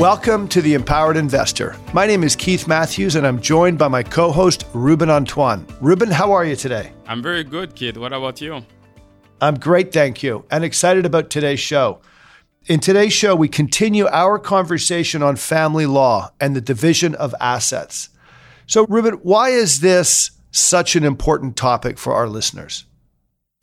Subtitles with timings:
[0.00, 1.76] Welcome to the Empowered Investor.
[1.92, 5.64] My name is Keith Matthews, and I'm joined by my co host, Ruben Antoine.
[5.80, 6.92] Ruben, how are you today?
[7.06, 7.96] I'm very good, Keith.
[7.96, 8.66] What about you?
[9.40, 12.00] I'm great, thank you, and excited about today's show.
[12.66, 18.08] In today's show, we continue our conversation on family law and the division of assets.
[18.66, 22.84] So, Ruben, why is this such an important topic for our listeners?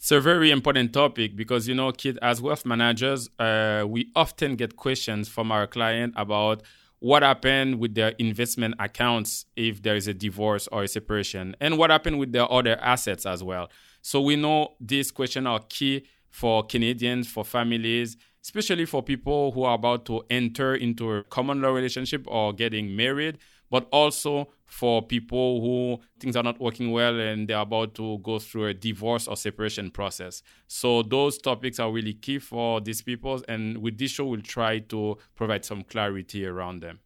[0.07, 4.55] It's a very important topic because, you know, Keith, as wealth managers, uh, we often
[4.55, 6.64] get questions from our client about
[6.99, 11.77] what happened with their investment accounts if there is a divorce or a separation, and
[11.77, 13.69] what happened with their other assets as well.
[14.02, 19.64] So we know these questions are key for Canadians, for families, especially for people who
[19.64, 23.39] are about to enter into a common law relationship or getting married
[23.70, 28.38] but also for people who things are not working well and they're about to go
[28.38, 30.44] through a divorce or separation process.
[30.68, 34.80] So those topics are really key for these people and with this show we'll try
[34.80, 37.00] to provide some clarity around them.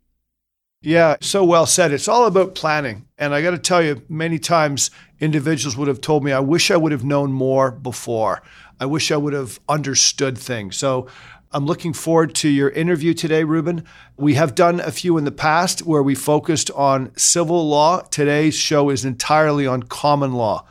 [0.84, 1.92] Yeah, so well said.
[1.92, 3.08] It's all about planning.
[3.20, 4.90] And I got to tell you, many times
[5.20, 8.42] individuals would have told me, I wish I would have known more before.
[8.80, 10.78] I wish I would have understood things.
[10.78, 11.08] So
[11.54, 13.84] I'm looking forward to your interview today, Ruben.
[14.16, 18.04] We have done a few in the past where we focused on civil law.
[18.04, 20.66] Today's show is entirely on common law.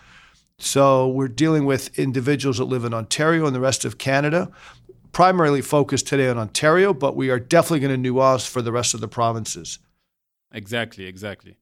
[0.56, 4.50] So we're dealing with individuals that live in Ontario and the rest of Canada.
[5.12, 8.94] Primarily focused today on Ontario, but we are definitely going to nuance for the rest
[8.94, 9.81] of the provinces.
[10.50, 11.59] Exactly, exactly.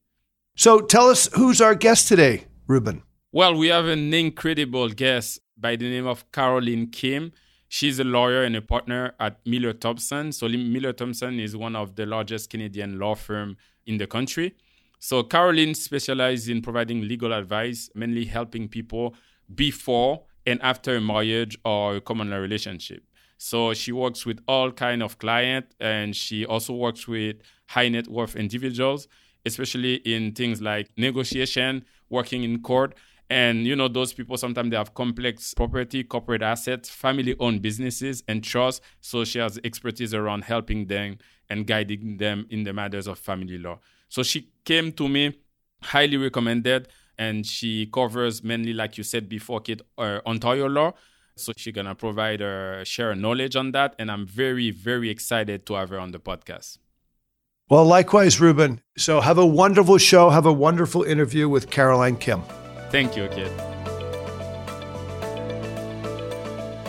[0.55, 3.03] So tell us who's our guest today, Ruben.
[3.33, 7.33] Well, we have an incredible guest by the name of Caroline Kim.
[7.69, 10.31] She's a lawyer and a partner at Miller Thomson.
[10.31, 14.55] So Miller Thomson is one of the largest Canadian law firm in the country.
[14.99, 19.15] So Caroline specializes in providing legal advice, mainly helping people
[19.53, 23.03] before and after a marriage or a common law relationship.
[23.37, 27.37] So she works with all kind of clients and she also works with
[27.67, 29.07] high net worth individuals,
[29.45, 32.95] especially in things like negotiation, working in court,
[33.29, 38.43] and you know, those people sometimes they have complex property, corporate assets, family-owned businesses, and
[38.43, 38.81] trust.
[39.01, 41.19] So she has expertise around helping them
[41.49, 43.79] and guiding them in the matters of family law.
[44.07, 45.37] So she came to me,
[45.83, 46.87] highly recommended,
[47.17, 50.93] and she covers mainly, like you said before, Keith, uh, Ontario law.
[51.35, 55.75] So she's gonna provide her share knowledge on that, and I'm very, very excited to
[55.75, 56.79] have her on the podcast.
[57.69, 58.81] Well, likewise, Ruben.
[58.97, 60.31] So have a wonderful show.
[60.31, 62.41] Have a wonderful interview with Caroline Kim.
[62.91, 63.55] Thank you, Keith.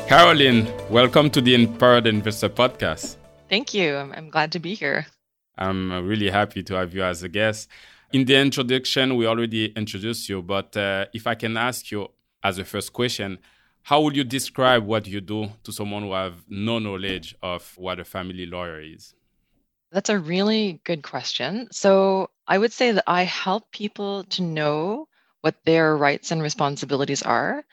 [0.08, 3.16] Caroline, welcome to the Empowered Investor Podcast.
[3.50, 3.96] Thank you.
[3.96, 5.06] I'm, I'm glad to be here.
[5.58, 7.68] I'm uh, really happy to have you as a guest.
[8.12, 12.08] In the introduction, we already introduced you, but uh, if I can ask you
[12.42, 13.38] as a first question,
[13.82, 18.00] how would you describe what you do to someone who have no knowledge of what
[18.00, 19.14] a family lawyer is?
[19.92, 21.68] That's a really good question.
[21.72, 25.08] So I would say that I help people to know
[25.42, 27.64] what their rights and responsibilities are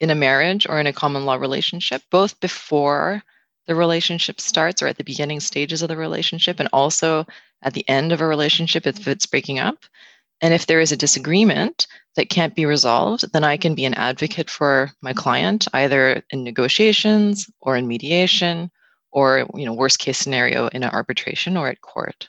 [0.00, 3.22] in a marriage or in a common law relationship, both before
[3.66, 7.26] the relationship starts or at the beginning stages of the relationship, and also
[7.62, 9.84] at the end of a relationship if it's breaking up.
[10.40, 11.86] And if there is a disagreement
[12.16, 16.44] that can't be resolved, then I can be an advocate for my client, either in
[16.44, 18.70] negotiations or in mediation,
[19.10, 22.28] or you know, worst case scenario in an arbitration or at court.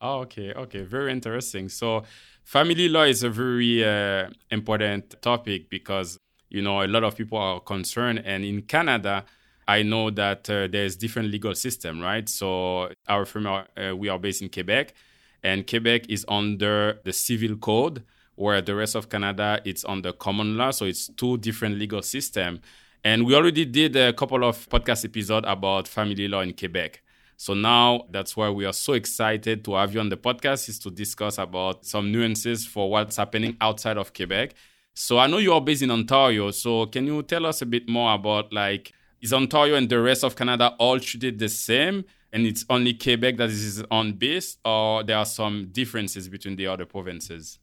[0.00, 1.68] Oh, okay, okay, very interesting.
[1.68, 2.04] So
[2.44, 6.18] family law is a very uh, important topic because
[6.50, 8.22] you know a lot of people are concerned.
[8.24, 9.24] And in canada
[9.66, 12.28] i know that uh, there's different legal system right?
[12.28, 14.94] So our firm are, uh, we are based in quebec
[15.42, 18.02] and quebec is under the civil code
[18.36, 20.70] where the rest of canada it's under common law.
[20.70, 22.60] So it's two different legal system.
[23.04, 27.02] And we already did a couple of podcast episodes about family law in quebec
[27.40, 30.76] so now that's why we are so excited to have you on the podcast is
[30.80, 34.54] to discuss about some nuances for what's happening outside of Quebec.
[34.92, 36.50] So I know you are based in Ontario.
[36.50, 40.24] So can you tell us a bit more about like is Ontario and the rest
[40.24, 42.04] of Canada all treated the same?
[42.32, 46.66] And it's only Quebec that is on base, or there are some differences between the
[46.66, 47.60] other provinces?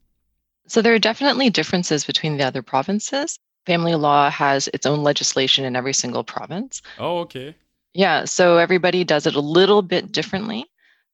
[0.67, 3.37] So there are definitely differences between the other provinces.
[3.65, 6.81] family law has its own legislation in every single province.
[6.97, 7.55] Oh, okay.
[7.95, 10.65] Yeah, so everybody does it a little bit differently.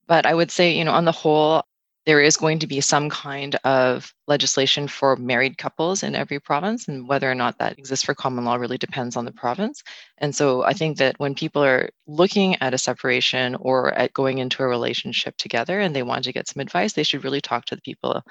[0.07, 1.63] But I would say, you know, on the whole,
[2.07, 6.88] there is going to be some kind of legislation for married couples in every province,
[6.88, 9.83] and whether or not that exists for common law really depends on the province.
[10.18, 14.39] And so I think that when people are looking at a separation or at going
[14.39, 17.66] into a relationship together and they want to get some advice, they should really talk
[17.66, 18.24] to the people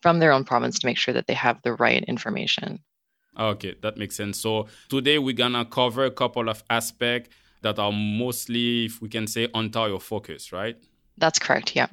[0.00, 2.78] from their own province to make sure that they have the right information.
[3.38, 4.40] Okay, that makes sense.
[4.40, 7.28] So today we're gonna cover a couple of aspects
[7.62, 10.76] that are mostly, if we can say, on Ontario focus, right?
[11.16, 11.74] That's correct.
[11.74, 11.88] Yeah.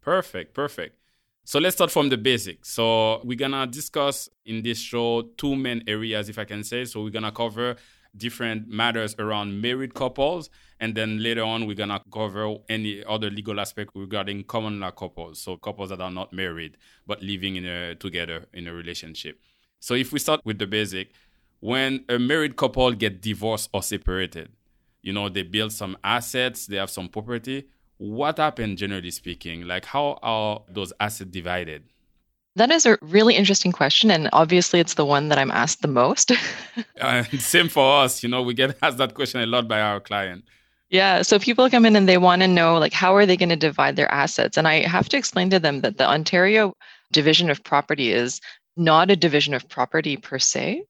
[0.00, 0.96] Perfect, perfect.
[1.44, 2.70] So let's start from the basics.
[2.70, 6.84] So we're gonna discuss in this show two main areas, if I can say.
[6.84, 7.76] So we're gonna cover
[8.16, 10.50] different matters around married couples,
[10.80, 15.40] and then later on we're gonna cover any other legal aspect regarding common law couples.
[15.40, 16.76] So couples that are not married
[17.06, 19.40] but living in a together in a relationship.
[19.80, 21.12] So if we start with the basic,
[21.60, 24.50] when a married couple get divorced or separated,
[25.02, 27.68] you know, they build some assets, they have some property.
[27.98, 29.66] What happened generally speaking?
[29.66, 31.84] Like how are those assets divided?
[32.56, 35.88] That is a really interesting question and obviously it's the one that i'm asked the
[35.88, 36.32] most.
[37.00, 40.00] Uh, same for us you know we get asked that question a lot by our
[40.00, 40.44] client.
[40.88, 43.50] Yeah so people come in and they want to know like how are they going
[43.50, 44.56] to divide their assets?
[44.56, 46.74] And i have to explain to them that the ontario
[47.12, 48.40] division of property is
[48.76, 50.82] not a division of property per se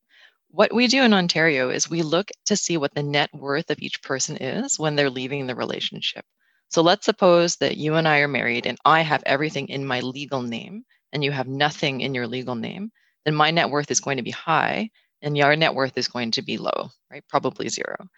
[0.52, 3.78] what we do in Ontario is we look to see what the net worth of
[3.80, 6.24] each person is when they're leaving the relationship.
[6.68, 10.00] So let's suppose that you and I are married and I have everything in my
[10.00, 12.90] legal name and you have nothing in your legal name,
[13.24, 14.90] then my net worth is going to be high
[15.22, 17.24] and your net worth is going to be low, right?
[17.28, 18.08] Probably zero.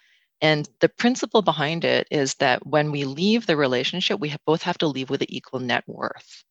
[0.40, 4.78] And the principle behind it is that when we leave the relationship, we both have
[4.78, 6.44] to leave with an equal net worth.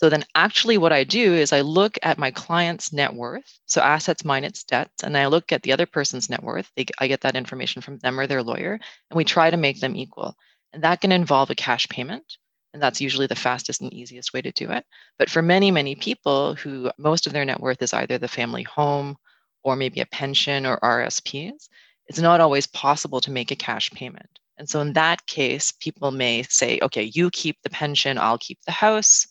[0.00, 3.82] So then, actually, what I do is I look at my client's net worth, so
[3.82, 6.70] assets minus debts, and I look at the other person's net worth.
[6.74, 9.78] They, I get that information from them or their lawyer, and we try to make
[9.78, 10.34] them equal.
[10.72, 12.38] And that can involve a cash payment.
[12.72, 14.86] And that's usually the fastest and easiest way to do it.
[15.18, 18.62] But for many, many people who most of their net worth is either the family
[18.62, 19.18] home
[19.64, 21.68] or maybe a pension or RSPs,
[22.06, 24.38] it's not always possible to make a cash payment.
[24.56, 28.60] And so in that case, people may say, okay, you keep the pension, I'll keep
[28.64, 29.26] the house,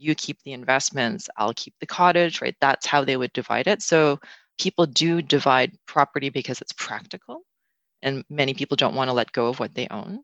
[0.00, 2.56] you keep the investments, I'll keep the cottage, right?
[2.60, 3.82] That's how they would divide it.
[3.82, 4.18] So
[4.58, 7.42] people do divide property because it's practical.
[8.02, 10.20] And many people don't want to let go of what they own.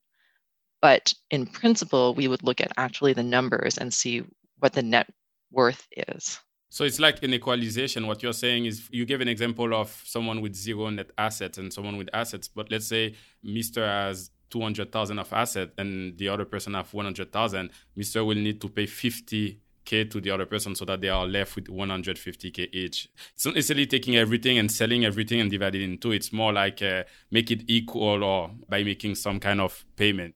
[0.81, 4.25] But in principle, we would look at actually the numbers and see
[4.61, 5.09] what the net
[5.53, 6.41] worth is.
[6.71, 8.07] So it's like an equalization.
[8.07, 11.71] What you're saying is you gave an example of someone with zero net assets and
[11.71, 12.49] someone with assets.
[12.49, 13.15] But let's say
[13.45, 13.87] Mr.
[13.87, 17.71] has 200,000 of assets and the other person have 100,000.
[17.97, 18.27] Mr.
[18.27, 21.57] will need to pay 50 k to the other person so that they are left
[21.57, 23.09] with 150k each.
[23.35, 26.13] It's not necessarily taking everything and selling everything and dividing it into.
[26.13, 30.35] It's more like uh, make it equal or by making some kind of payment.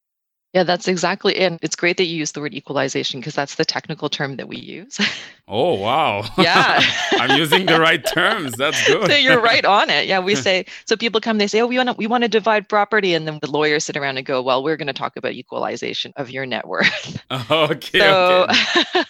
[0.52, 1.58] Yeah, that's exactly it.
[1.62, 4.56] It's great that you use the word equalization because that's the technical term that we
[4.56, 4.99] use.
[5.52, 6.25] Oh, wow.
[6.38, 6.81] Yeah.
[7.11, 8.52] I'm using the right terms.
[8.56, 9.11] That's good.
[9.11, 10.06] so you're right on it.
[10.06, 12.29] Yeah, we say so people come they say, "Oh, we want to we want to
[12.29, 15.17] divide property." And then the lawyers sit around and go, "Well, we're going to talk
[15.17, 17.20] about equalization of your net worth."
[17.50, 17.99] okay.
[17.99, 19.05] So okay.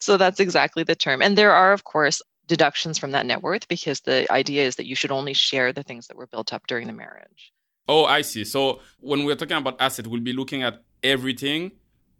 [0.00, 1.22] So that's exactly the term.
[1.22, 4.86] And there are of course deductions from that net worth because the idea is that
[4.86, 7.52] you should only share the things that were built up during the marriage.
[7.88, 8.44] Oh, I see.
[8.44, 11.72] So when we're talking about asset, we'll be looking at everything,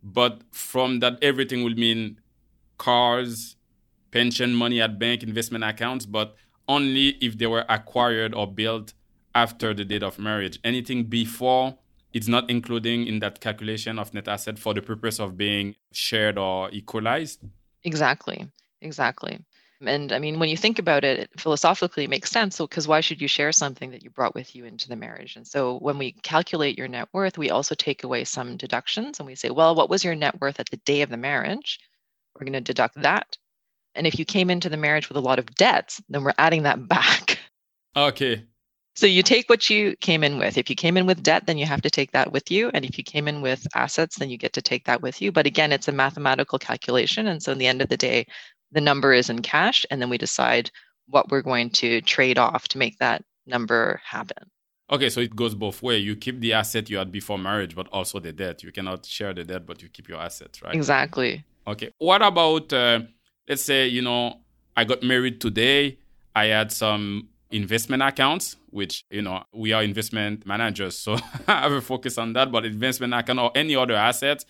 [0.02, 2.20] but from that everything will mean
[2.78, 3.56] cars,
[4.10, 6.36] pension money at bank, investment accounts, but
[6.68, 8.94] only if they were acquired or built
[9.34, 10.58] after the date of marriage.
[10.64, 11.76] Anything before,
[12.12, 16.38] it's not including in that calculation of net asset for the purpose of being shared
[16.38, 17.40] or equalized.
[17.86, 18.46] Exactly.
[18.82, 19.38] Exactly.
[19.84, 22.56] And I mean, when you think about it, philosophically, it makes sense.
[22.56, 25.36] So, because why should you share something that you brought with you into the marriage?
[25.36, 29.26] And so, when we calculate your net worth, we also take away some deductions and
[29.26, 31.78] we say, well, what was your net worth at the day of the marriage?
[32.34, 33.36] We're going to deduct that.
[33.94, 36.62] And if you came into the marriage with a lot of debts, then we're adding
[36.64, 37.38] that back.
[37.94, 38.44] Okay.
[38.96, 40.56] So you take what you came in with.
[40.56, 42.70] If you came in with debt, then you have to take that with you.
[42.72, 45.30] And if you came in with assets, then you get to take that with you.
[45.30, 47.26] But again, it's a mathematical calculation.
[47.26, 48.26] And so, in the end of the day,
[48.72, 50.70] the number is in cash, and then we decide
[51.08, 54.50] what we're going to trade off to make that number happen.
[54.90, 55.98] Okay, so it goes both way.
[55.98, 58.62] You keep the asset you had before marriage, but also the debt.
[58.62, 60.74] You cannot share the debt, but you keep your assets, right?
[60.74, 61.44] Exactly.
[61.66, 61.90] Okay.
[61.98, 63.00] What about, uh,
[63.48, 64.40] let's say, you know,
[64.76, 65.98] I got married today.
[66.34, 70.98] I had some investment accounts, which, you know, we are investment managers.
[70.98, 71.14] So
[71.48, 72.50] I have a focus on that.
[72.52, 74.44] But investment account or any other assets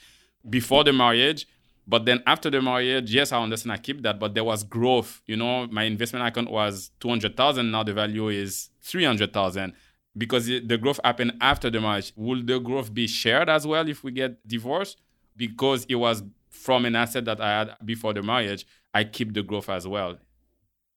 [0.49, 1.47] before the marriage,
[1.87, 5.23] But then after the marriage, yes, I understand I keep that, but there was growth.
[5.27, 7.71] You know, my investment account was 200,000.
[7.71, 9.73] Now the value is 300,000
[10.17, 12.13] because the growth happened after the marriage.
[12.17, 15.01] Will the growth be shared as well if we get divorced?
[15.37, 19.43] Because it was from an asset that I had before the marriage, I keep the
[19.43, 20.19] growth as well.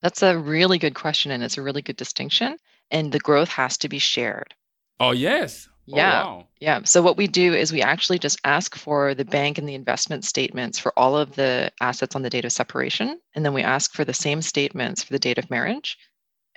[0.02, 2.58] That's a really good question, and it's a really good distinction.
[2.92, 4.54] And the growth has to be shared.
[5.00, 5.68] Oh, yes.
[5.92, 6.24] Oh, yeah.
[6.24, 6.48] Oh, wow.
[6.60, 6.82] Yeah.
[6.84, 10.24] So what we do is we actually just ask for the bank and the investment
[10.24, 13.20] statements for all of the assets on the date of separation.
[13.36, 15.98] And then we ask for the same statements for the date of marriage.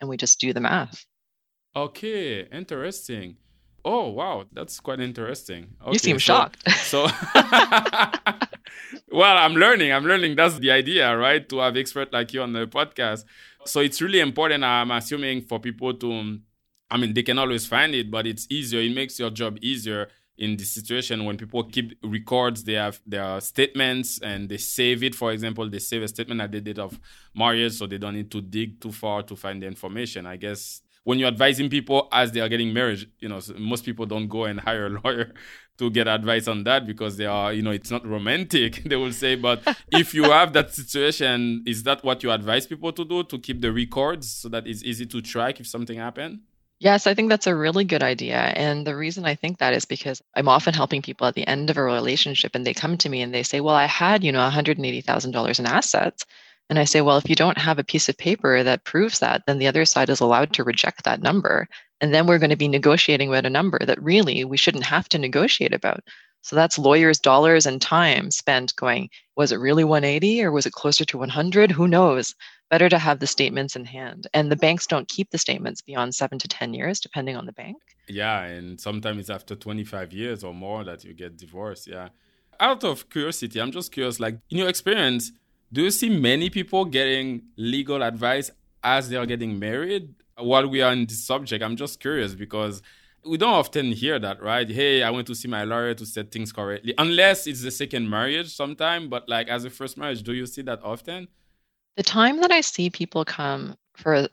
[0.01, 1.05] And we just do the math.
[1.75, 2.43] Okay.
[2.43, 3.37] Interesting.
[3.85, 4.45] Oh, wow.
[4.53, 5.75] That's quite interesting.
[5.83, 6.71] Okay, you seem so, shocked.
[6.71, 7.05] So,
[9.13, 9.93] well, I'm learning.
[9.93, 10.37] I'm learning.
[10.37, 11.49] That's the idea, right?
[11.49, 13.25] To have expert like you on the podcast.
[13.65, 16.39] So it's really important, I'm assuming, for people to
[16.93, 18.81] I mean, they can always find it, but it's easier.
[18.81, 22.65] It makes your job easier in this situation when people keep records.
[22.65, 25.15] They have their statements and they save it.
[25.15, 27.01] For example, they save a statement at the date of
[27.35, 30.27] marriage, so they don't need to dig too far to find the information.
[30.27, 34.07] I guess when you're advising people as they are getting married, you know, most people
[34.07, 35.33] don't go and hire a lawyer
[35.79, 38.83] to get advice on that because they are, you know, it's not romantic.
[38.87, 42.93] they will say, but if you have that situation, is that what you advise people
[42.93, 46.41] to do to keep the records so that it's easy to track if something happened?
[46.79, 48.39] Yes, I think that's a really good idea.
[48.39, 51.71] And the reason I think that is because I'm often helping people at the end
[51.71, 54.33] of a relationship and they come to me and they say, Well, I had, you
[54.33, 56.27] know, $180,000 in assets.
[56.73, 59.43] And I say, Well, if you don't have a piece of paper that proves that,
[59.47, 61.69] then the other side is allowed to reject that number.
[62.01, 65.07] And then we're going to be negotiating about a number that really we shouldn't have
[65.11, 66.01] to negotiate about.
[66.41, 70.73] So that's lawyers' dollars and time spent going, was it really 180 or was it
[70.73, 71.71] closer to 100?
[71.73, 72.35] Who knows?
[72.71, 74.27] better to have the statements in hand.
[74.33, 77.53] And the banks don't keep the statements beyond seven to 10 years, depending on the
[77.53, 77.77] bank.
[78.09, 78.45] Yeah.
[78.45, 81.87] And sometimes it's after 25 years or more that you get divorced.
[81.87, 82.09] Yeah.
[82.59, 85.33] Out of curiosity, I'm just curious, like in your experience,
[85.73, 88.51] do you see many people getting legal advice
[88.83, 90.15] as they are getting married?
[90.37, 92.83] While we are in this subject, I'm just curious because
[93.25, 94.69] we don't often hear that, right?
[94.69, 98.11] Hey, I went to see my lawyer to set things correctly, unless it's the second
[98.11, 99.09] marriage sometime.
[99.09, 101.29] But like as a first marriage, do you see that often?
[101.97, 104.29] The time that I see people come for a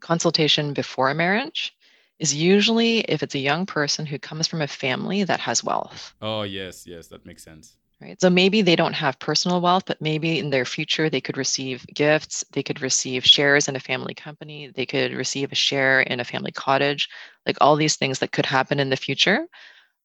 [0.00, 1.74] consultation before a marriage
[2.18, 6.14] is usually if it's a young person who comes from a family that has wealth.
[6.20, 7.76] Oh, yes, yes, that makes sense.
[8.00, 8.18] Right.
[8.20, 11.86] So maybe they don't have personal wealth, but maybe in their future they could receive
[11.94, 16.18] gifts, they could receive shares in a family company, they could receive a share in
[16.18, 17.10] a family cottage,
[17.46, 19.46] like all these things that could happen in the future.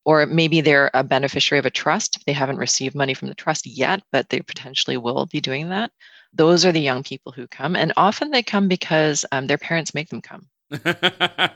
[0.06, 2.24] Or maybe they're a beneficiary of a trust.
[2.26, 5.92] They haven't received money from the trust yet, but they potentially will be doing that
[6.34, 9.94] those are the young people who come and often they come because um, their parents
[9.94, 10.48] make them come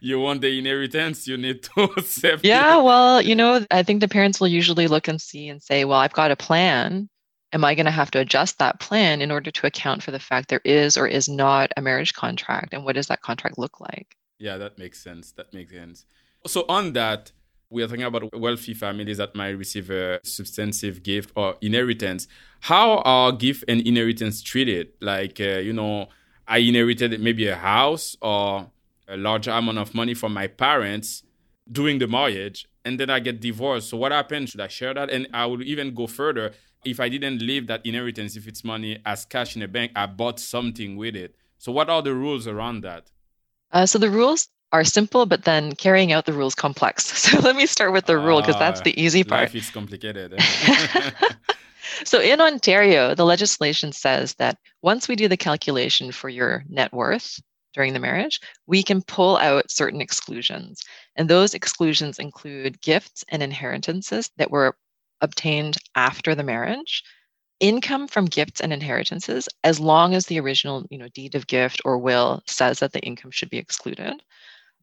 [0.00, 4.08] you want the inheritance you need to accept yeah well you know i think the
[4.08, 7.08] parents will usually look and see and say well i've got a plan.
[7.52, 10.20] Am i going to have to adjust that plan in order to account for the
[10.20, 12.72] fact there is or is not a marriage contract?
[12.72, 14.14] And what does that contract look like?
[14.38, 15.32] Yeah that makes sense.
[15.32, 16.06] That makes sense.
[16.46, 17.32] So on that
[17.70, 22.26] we are talking about wealthy families that might receive a substantive gift or inheritance.
[22.60, 24.88] How are gift and inheritance treated?
[25.00, 26.08] Like, uh, you know,
[26.50, 28.68] I inherited maybe a house or
[29.06, 31.22] a large amount of money from my parents
[31.70, 33.88] during the marriage, and then I get divorced.
[33.88, 34.50] So, what happens?
[34.50, 35.10] Should I share that?
[35.10, 36.52] And I would even go further.
[36.84, 40.06] If I didn't leave that inheritance, if it's money as cash in a bank, I
[40.06, 41.36] bought something with it.
[41.58, 43.10] So, what are the rules around that?
[43.70, 47.06] Uh, so, the rules are simple, but then carrying out the rules complex.
[47.30, 49.42] So let me start with the rule because that's the easy part.
[49.42, 50.34] Life is complicated.
[52.04, 56.92] so in Ontario, the legislation says that once we do the calculation for your net
[56.92, 57.40] worth
[57.74, 60.82] during the marriage, we can pull out certain exclusions.
[61.16, 64.76] And those exclusions include gifts and inheritances that were
[65.20, 67.02] obtained after the marriage
[67.60, 71.82] income from gifts and inheritances as long as the original you know deed of gift
[71.84, 74.14] or will says that the income should be excluded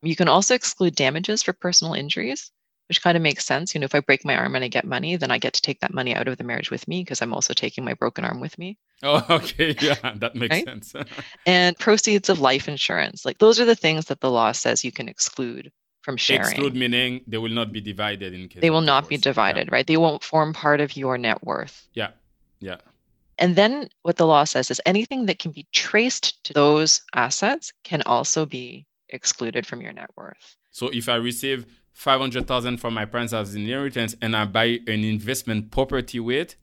[0.01, 2.51] you can also exclude damages for personal injuries,
[2.89, 3.73] which kind of makes sense.
[3.73, 5.61] You know, if I break my arm and I get money, then I get to
[5.61, 8.23] take that money out of the marriage with me because I'm also taking my broken
[8.23, 8.77] arm with me.
[9.03, 9.75] Oh, okay.
[9.79, 10.65] Yeah, that makes right?
[10.65, 10.93] sense.
[11.45, 13.25] and proceeds of life insurance.
[13.25, 16.43] Like those are the things that the law says you can exclude from sharing.
[16.43, 19.75] Exclude meaning they will not be divided in case They will not be divided, yeah.
[19.75, 19.87] right?
[19.87, 21.87] They won't form part of your net worth.
[21.93, 22.11] Yeah.
[22.59, 22.77] Yeah.
[23.37, 27.71] And then what the law says is anything that can be traced to those assets
[27.83, 30.55] can also be excluded from your net worth.
[30.71, 31.65] So if I receive
[31.97, 36.55] 500,000 from my parents as inheritance and I buy an investment property with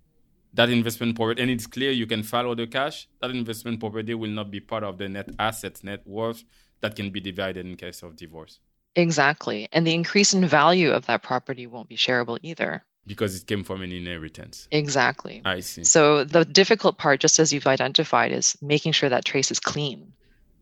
[0.52, 4.30] that investment property and it's clear you can follow the cash, that investment property will
[4.30, 6.44] not be part of the net assets, net worth
[6.82, 8.60] that can be divided in case of divorce.
[8.94, 9.68] Exactly.
[9.72, 12.84] And the increase in value of that property won't be shareable either.
[13.04, 14.68] Because it came from an inheritance.
[14.70, 15.42] Exactly.
[15.44, 15.82] I see.
[15.82, 20.12] So the difficult part, just as you've identified, is making sure that trace is clean.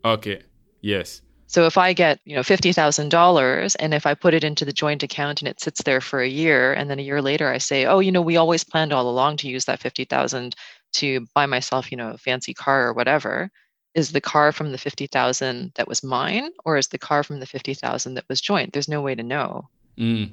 [0.02, 0.44] Okay.
[0.80, 1.20] Yes.
[1.52, 5.02] So if I get, you know, $50,000 and if I put it into the joint
[5.02, 7.84] account and it sits there for a year and then a year later I say,
[7.84, 10.56] "Oh, you know, we always planned all along to use that 50,000
[10.94, 13.50] to buy myself, you know, a fancy car or whatever."
[13.94, 17.46] Is the car from the 50,000 that was mine or is the car from the
[17.46, 18.72] 50,000 that was joint?
[18.72, 19.68] There's no way to know.
[19.98, 20.30] Mm.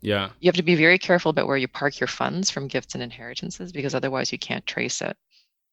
[0.00, 0.30] Yeah.
[0.40, 3.04] You have to be very careful about where you park your funds from gifts and
[3.04, 5.16] inheritances because otherwise you can't trace it.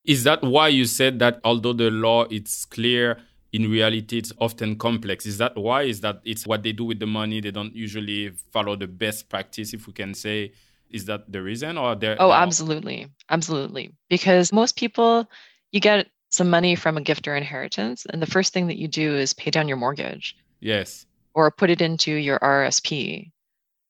[0.06, 3.18] Is that why you said that although the law it's clear,
[3.53, 5.25] in reality it's often complex?
[5.25, 5.83] Is that why?
[5.83, 7.39] Is that it's what they do with the money?
[7.39, 10.51] They don't usually follow the best practice, if we can say.
[10.89, 12.17] Is that the reason or there?
[12.19, 13.07] Oh, absolutely.
[13.29, 13.95] Absolutely.
[14.10, 15.29] Because most people,
[15.72, 18.88] you get some money from a gift or inheritance, and the first thing that you
[18.88, 20.36] do is pay down your mortgage.
[20.60, 21.05] Yes.
[21.36, 23.31] Or put it into your RSP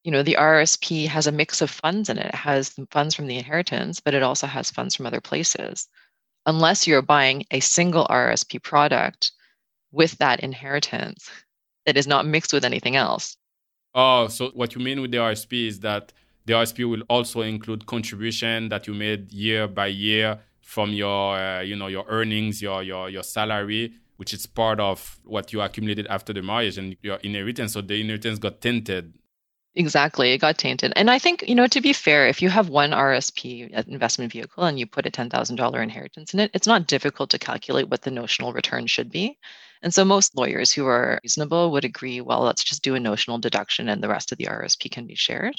[0.03, 2.25] you know, the RSP has a mix of funds in it.
[2.27, 5.87] It has funds from the inheritance, but it also has funds from other places.
[6.45, 9.31] Unless you're buying a single RSP product
[9.93, 11.29] with that inheritance
[11.85, 13.37] that is not mixed with anything else.
[13.95, 16.11] Oh, so what you mean with the RSP is that
[16.45, 21.61] the RSP will also include contribution that you made year by year from your, uh,
[21.61, 26.07] you know, your earnings, your your your salary, which is part of what you accumulated
[26.07, 27.73] after the marriage and your inheritance.
[27.73, 29.13] So the inheritance got tainted
[29.75, 30.33] Exactly.
[30.33, 30.93] It got tainted.
[30.95, 34.63] And I think, you know, to be fair, if you have one RSP investment vehicle
[34.63, 38.11] and you put a $10,000 inheritance in it, it's not difficult to calculate what the
[38.11, 39.39] notional return should be.
[39.83, 43.37] And so most lawyers who are reasonable would agree, well, let's just do a notional
[43.37, 45.55] deduction and the rest of the RSP can be shared.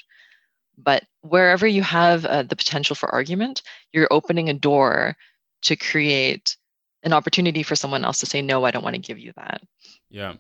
[0.79, 3.63] But wherever you have uh, the potential for argument,
[3.93, 5.15] you're opening a door
[5.63, 6.57] to create
[7.03, 9.61] an opportunity for someone else to say, no, I don't want to give you that.
[10.09, 10.35] Yeah.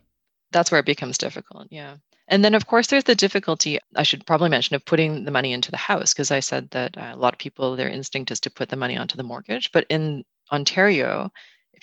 [0.50, 1.68] That's where it becomes difficult.
[1.70, 1.96] Yeah.
[2.26, 5.52] And then, of course, there's the difficulty, I should probably mention, of putting the money
[5.52, 8.40] into the house, because I said that uh, a lot of people, their instinct is
[8.40, 9.72] to put the money onto the mortgage.
[9.72, 11.30] But in Ontario,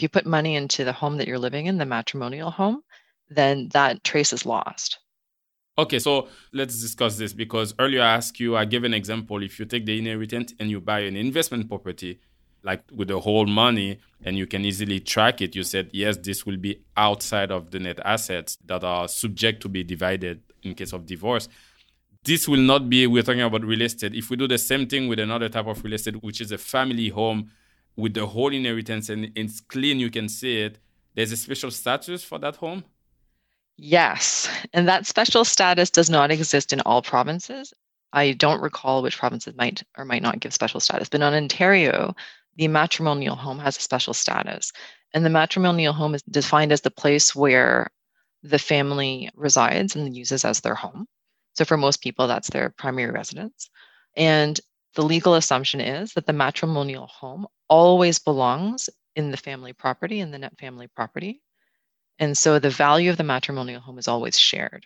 [0.01, 2.81] if you put money into the home that you're living in, the matrimonial home,
[3.29, 4.97] then that trace is lost.
[5.77, 9.43] Okay, so let's discuss this because earlier I asked you, I gave an example.
[9.43, 12.19] If you take the inheritance and you buy an investment property,
[12.63, 16.45] like with the whole money and you can easily track it you said yes this
[16.45, 20.93] will be outside of the net assets that are subject to be divided in case
[20.93, 21.49] of divorce
[22.23, 25.07] this will not be we're talking about real estate if we do the same thing
[25.07, 27.49] with another type of real estate which is a family home
[27.95, 30.77] with the whole inheritance and it's clean you can see it
[31.15, 32.83] there's a special status for that home
[33.77, 37.73] yes and that special status does not exist in all provinces
[38.13, 42.15] i don't recall which provinces might or might not give special status but in ontario
[42.55, 44.71] the matrimonial home has a special status.
[45.13, 47.89] And the matrimonial home is defined as the place where
[48.43, 51.05] the family resides and uses as their home.
[51.53, 53.69] So for most people, that's their primary residence.
[54.15, 54.59] And
[54.95, 60.31] the legal assumption is that the matrimonial home always belongs in the family property, in
[60.31, 61.41] the net family property.
[62.19, 64.85] And so the value of the matrimonial home is always shared.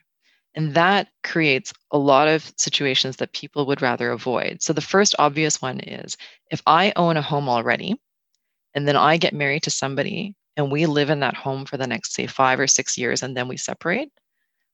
[0.55, 4.61] And that creates a lot of situations that people would rather avoid.
[4.61, 6.15] So the first obvious one is
[6.49, 7.99] if I own a home already,
[8.73, 11.87] and then I get married to somebody and we live in that home for the
[11.87, 14.09] next, say, five or six years, and then we separate,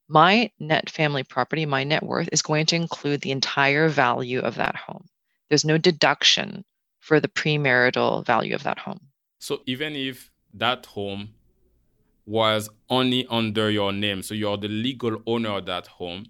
[0.07, 4.55] my net family property, my net worth is going to include the entire value of
[4.55, 5.07] that home.
[5.51, 6.63] There's no deduction
[7.01, 9.01] for the premarital value of that home.
[9.37, 11.31] So even if that home
[12.25, 14.21] was only under your name.
[14.23, 16.27] So you're the legal owner of that home.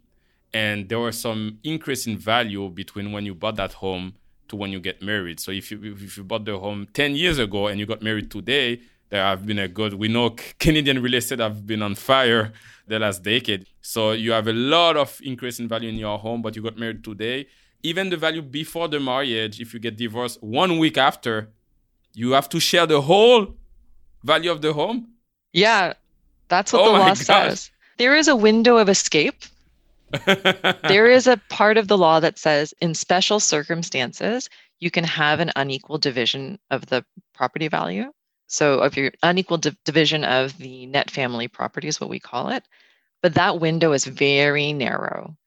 [0.53, 4.15] And there was some increase in value between when you bought that home
[4.47, 5.39] to when you get married.
[5.39, 8.31] So if you if you bought the home 10 years ago and you got married
[8.31, 12.53] today, there have been a good we know Canadian real estate have been on fire
[12.88, 13.67] the last decade.
[13.81, 16.77] So you have a lot of increase in value in your home, but you got
[16.77, 17.47] married today.
[17.84, 21.50] Even the value before the marriage, if you get divorced one week after,
[22.13, 23.56] you have to share the whole
[24.24, 25.12] value of the home
[25.54, 25.94] yeah,
[26.48, 27.72] that's what oh the law says.
[27.98, 29.44] There is a window of escape.
[30.26, 35.39] there is a part of the law that says in special circumstances, you can have
[35.39, 38.12] an unequal division of the property value.
[38.48, 42.50] So, of your unequal di- division of the net family property is what we call
[42.50, 42.63] it.
[43.22, 45.38] But that window is very narrow.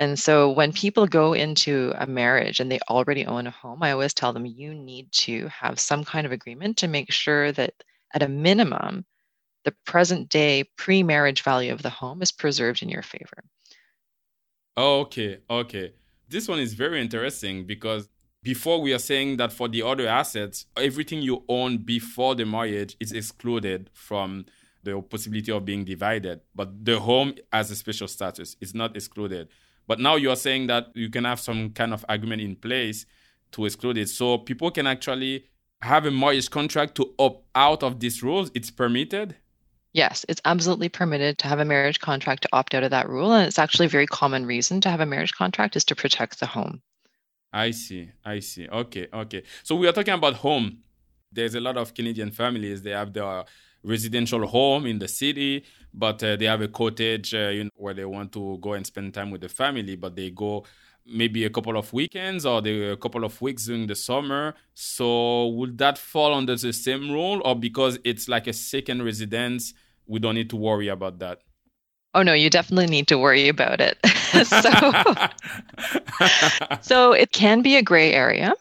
[0.00, 3.92] And so, when people go into a marriage and they already own a home, I
[3.92, 7.74] always tell them you need to have some kind of agreement to make sure that,
[8.14, 9.04] at a minimum,
[9.64, 13.44] the present day pre marriage value of the home is preserved in your favor.
[14.78, 15.92] Okay, okay.
[16.28, 18.08] This one is very interesting because
[18.42, 22.96] before we are saying that for the other assets, everything you own before the marriage
[23.00, 24.46] is excluded from
[24.82, 26.40] the possibility of being divided.
[26.54, 29.48] But the home has a special status, it's not excluded.
[29.90, 33.06] But now you're saying that you can have some kind of agreement in place
[33.50, 34.08] to exclude it.
[34.08, 35.46] So people can actually
[35.82, 38.52] have a marriage contract to opt out of these rules.
[38.54, 39.34] It's permitted.
[39.92, 43.32] Yes, it's absolutely permitted to have a marriage contract to opt out of that rule.
[43.32, 46.38] And it's actually a very common reason to have a marriage contract is to protect
[46.38, 46.82] the home.
[47.52, 48.10] I see.
[48.24, 48.68] I see.
[48.68, 49.08] Okay.
[49.12, 49.42] Okay.
[49.64, 50.84] So we are talking about home.
[51.32, 52.82] There's a lot of Canadian families.
[52.82, 53.44] They have their
[53.82, 57.94] residential home in the city, but uh, they have a cottage uh, you know, where
[57.94, 60.64] they want to go and spend time with the family, but they go
[61.06, 64.54] maybe a couple of weekends or a couple of weeks during the summer.
[64.74, 69.74] So would that fall under the same rule, or because it's like a second residence,
[70.06, 71.40] we don't need to worry about that?
[72.12, 73.98] Oh no, you definitely need to worry about it.
[74.44, 74.70] so,
[76.80, 78.54] so it can be a gray area,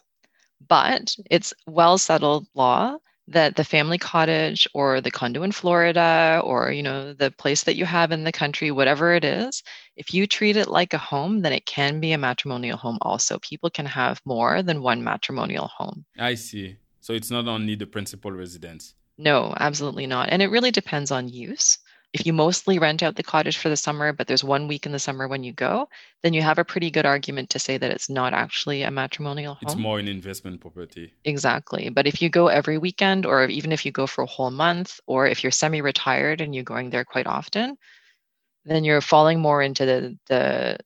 [0.68, 2.98] but it's well settled law
[3.30, 7.76] that the family cottage or the condo in Florida or you know the place that
[7.76, 9.64] you have in the country whatever it is
[9.96, 13.40] if you treat it like a home then it can be a matrimonial home also.
[13.40, 16.06] People can have more than one matrimonial home.
[16.18, 16.78] I see.
[17.02, 18.96] So it's not only the principal residence.
[19.18, 20.30] No absolutely not.
[20.30, 21.78] And it really depends on use
[22.14, 24.92] if you mostly rent out the cottage for the summer, but there's one week in
[24.92, 25.88] the summer when you go,
[26.24, 29.54] then you have a pretty good argument to say that it's not actually a matrimonial
[29.54, 29.62] home.
[29.64, 31.14] It's more an investment property.
[31.24, 31.90] Exactly.
[31.90, 35.00] But if you go every weekend, or even if you go for a whole month,
[35.06, 37.78] or if you're semi retired and you're going there quite often,
[38.66, 40.78] then you're falling more into the, the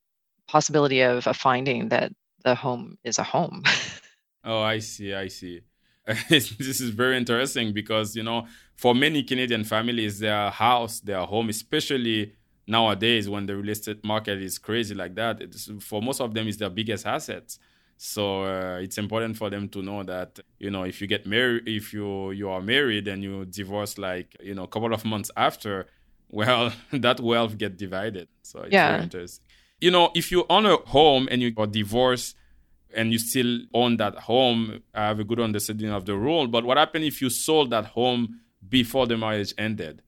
[0.48, 2.12] possibility of a finding that
[2.44, 3.64] the home is a home.
[4.44, 5.14] oh, I see.
[5.14, 5.62] I see.
[6.30, 11.50] this is very interesting because you know for many Canadian families, their house, their home,
[11.50, 12.34] especially
[12.68, 15.42] nowadays when the real estate market is crazy like that,
[15.80, 17.58] for most of them is their biggest asset.
[17.96, 21.68] So uh, it's important for them to know that you know if you get married,
[21.68, 25.32] if you you are married and you divorce like you know a couple of months
[25.38, 25.88] after,
[26.30, 28.28] well that wealth get divided.
[28.42, 28.92] So it's yeah.
[28.92, 29.46] very interesting.
[29.80, 32.36] You know if you own a home and you are divorced
[32.96, 36.48] and you still own that home, I have a good understanding of the rule.
[36.48, 40.02] But what happened if you sold that home before the marriage ended?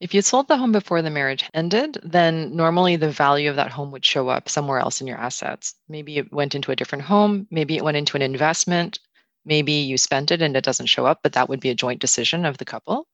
[0.00, 3.70] If you sold the home before the marriage ended, then normally the value of that
[3.70, 5.74] home would show up somewhere else in your assets.
[5.88, 8.98] Maybe it went into a different home, maybe it went into an investment,
[9.44, 12.00] maybe you spent it and it doesn't show up, but that would be a joint
[12.00, 13.06] decision of the couple.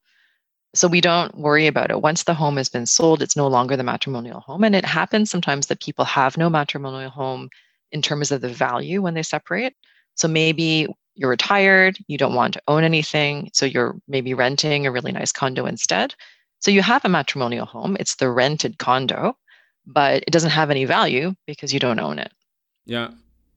[0.73, 2.01] So we don't worry about it.
[2.01, 4.63] Once the home has been sold, it's no longer the matrimonial home.
[4.63, 7.49] And it happens sometimes that people have no matrimonial home
[7.91, 9.75] in terms of the value when they separate.
[10.15, 14.91] So maybe you're retired, you don't want to own anything, so you're maybe renting a
[14.91, 16.15] really nice condo instead.
[16.59, 19.35] So you have a matrimonial home, it's the rented condo,
[19.85, 22.31] but it doesn't have any value because you don't own it.
[22.85, 23.11] Yeah.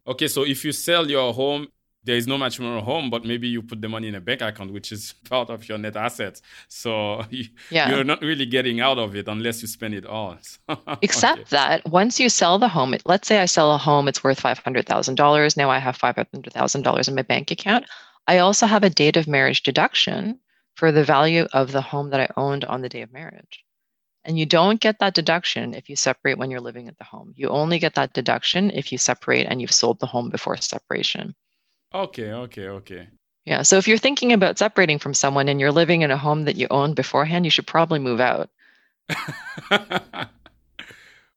[0.06, 1.68] Okay, so if you sell your home
[2.04, 4.72] there is no matrimonial home, but maybe you put the money in a bank account,
[4.72, 6.42] which is part of your net assets.
[6.68, 7.90] So you, yeah.
[7.90, 10.36] you're not really getting out of it unless you spend it all.
[11.02, 11.48] Except okay.
[11.50, 15.56] that once you sell the home, let's say I sell a home, it's worth $500,000.
[15.56, 17.86] Now I have $500,000 in my bank account.
[18.26, 20.38] I also have a date of marriage deduction
[20.76, 23.64] for the value of the home that I owned on the day of marriage.
[24.24, 27.34] And you don't get that deduction if you separate when you're living at the home.
[27.36, 31.34] You only get that deduction if you separate and you've sold the home before separation.
[31.94, 33.08] Okay, okay, okay.
[33.44, 33.62] Yeah.
[33.62, 36.56] So if you're thinking about separating from someone and you're living in a home that
[36.56, 38.50] you owned beforehand, you should probably move out.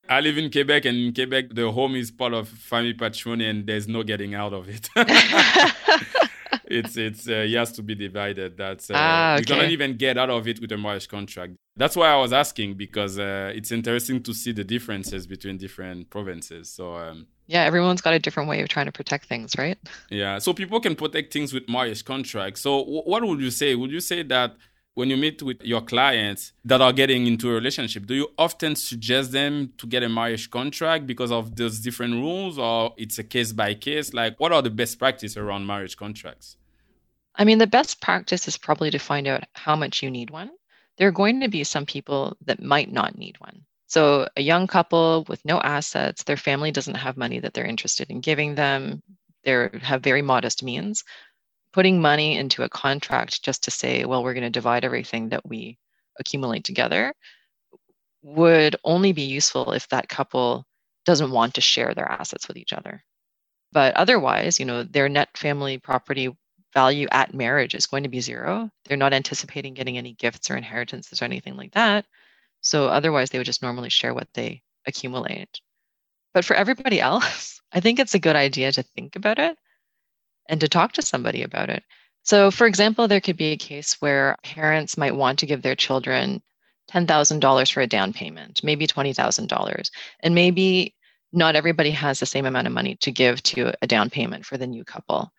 [0.10, 3.68] I live in Quebec, and in Quebec, the home is part of family patrimony, and
[3.68, 4.90] there's no getting out of it.
[6.64, 8.56] it's it's uh, it has to be divided.
[8.56, 9.40] That's uh, ah, okay.
[9.42, 11.56] you cannot even get out of it with a marriage contract.
[11.76, 16.10] That's why I was asking because uh, it's interesting to see the differences between different
[16.10, 16.70] provinces.
[16.70, 19.78] So um, yeah, everyone's got a different way of trying to protect things, right?
[20.10, 22.62] Yeah, so people can protect things with marriage contracts.
[22.62, 23.74] So, w- what would you say?
[23.74, 24.56] Would you say that
[24.96, 28.76] when you meet with your clients that are getting into a relationship, do you often
[28.76, 33.24] suggest them to get a marriage contract because of those different rules, or it's a
[33.24, 34.14] case by case?
[34.14, 36.58] Like, what are the best practices around marriage contracts?
[37.36, 40.50] I mean, the best practice is probably to find out how much you need one.
[40.98, 43.66] There are going to be some people that might not need one.
[43.88, 48.10] So, a young couple with no assets, their family doesn't have money that they're interested
[48.10, 49.02] in giving them,
[49.44, 51.04] they have very modest means.
[51.74, 55.46] Putting money into a contract just to say, well, we're going to divide everything that
[55.48, 55.78] we
[56.20, 57.14] accumulate together
[58.24, 60.66] would only be useful if that couple
[61.06, 63.04] doesn't want to share their assets with each other.
[63.72, 66.36] But otherwise, you know, their net family property
[66.74, 68.70] value at marriage is going to be zero.
[68.86, 72.06] They're not anticipating getting any gifts or inheritances or anything like that.
[72.68, 75.62] So otherwise, they would just normally share what they accumulate.
[76.34, 79.58] But for everybody else, I think it's a good idea to think about it
[80.50, 81.84] and to talk to somebody about it.
[82.24, 85.76] So, for example, there could be a case where parents might want to give their
[85.76, 86.42] children
[86.92, 89.90] $10,000 for a down payment, maybe $20,000.
[90.20, 90.94] And maybe
[91.32, 94.58] not everybody has the same amount of money to give to a down payment for
[94.58, 95.32] the new couple.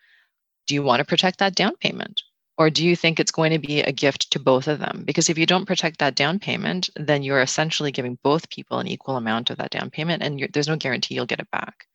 [0.66, 2.22] Do you want to protect that down payment?
[2.58, 5.04] Or do you think it's going to be a gift to both of them?
[5.04, 8.88] Because if you don't protect that down payment, then you're essentially giving both people an
[8.88, 11.86] equal amount of that down payment, and there's no guarantee you'll get it back.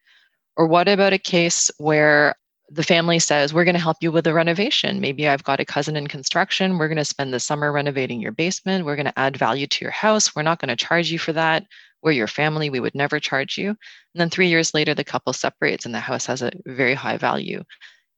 [0.55, 2.35] Or what about a case where
[2.69, 5.01] the family says, We're going to help you with a renovation?
[5.01, 6.77] Maybe I've got a cousin in construction.
[6.77, 8.85] We're going to spend the summer renovating your basement.
[8.85, 10.33] We're going to add value to your house.
[10.33, 11.65] We're not going to charge you for that.
[12.03, 12.69] We're your family.
[12.69, 13.69] We would never charge you.
[13.69, 13.77] And
[14.15, 17.63] then three years later, the couple separates and the house has a very high value.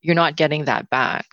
[0.03, 1.25] You're not getting that back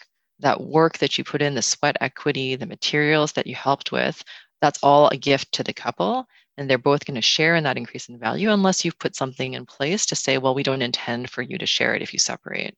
[0.42, 4.22] that work that you put in, the sweat equity, the materials that you helped with,
[4.61, 6.26] that's all a gift to the couple.
[6.59, 9.55] And they're both going to share in that increase in value unless you've put something
[9.55, 12.18] in place to say, well, we don't intend for you to share it if you
[12.18, 12.76] separate.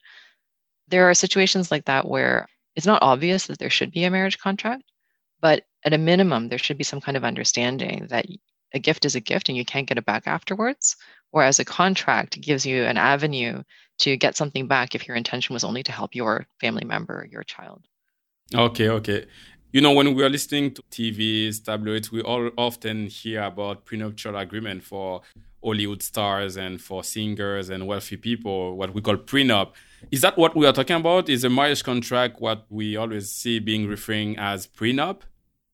[0.88, 2.46] There are situations like that where
[2.76, 4.84] it's not obvious that there should be a marriage contract,
[5.40, 8.26] but at a minimum, there should be some kind of understanding that
[8.72, 10.96] a gift is a gift and you can't get it back afterwards.
[11.30, 13.62] Whereas a contract gives you an avenue
[13.98, 17.42] to get something back if your intention was only to help your family member, your
[17.42, 17.84] child.
[18.54, 19.26] Okay, okay.
[19.72, 24.36] You know, when we are listening to TVs, tabloids, we all often hear about prenuptial
[24.36, 25.22] agreement for
[25.64, 29.72] Hollywood stars and for singers and wealthy people, what we call prenup.
[30.12, 31.28] Is that what we are talking about?
[31.28, 35.22] Is a marriage contract what we always see being referring as prenup?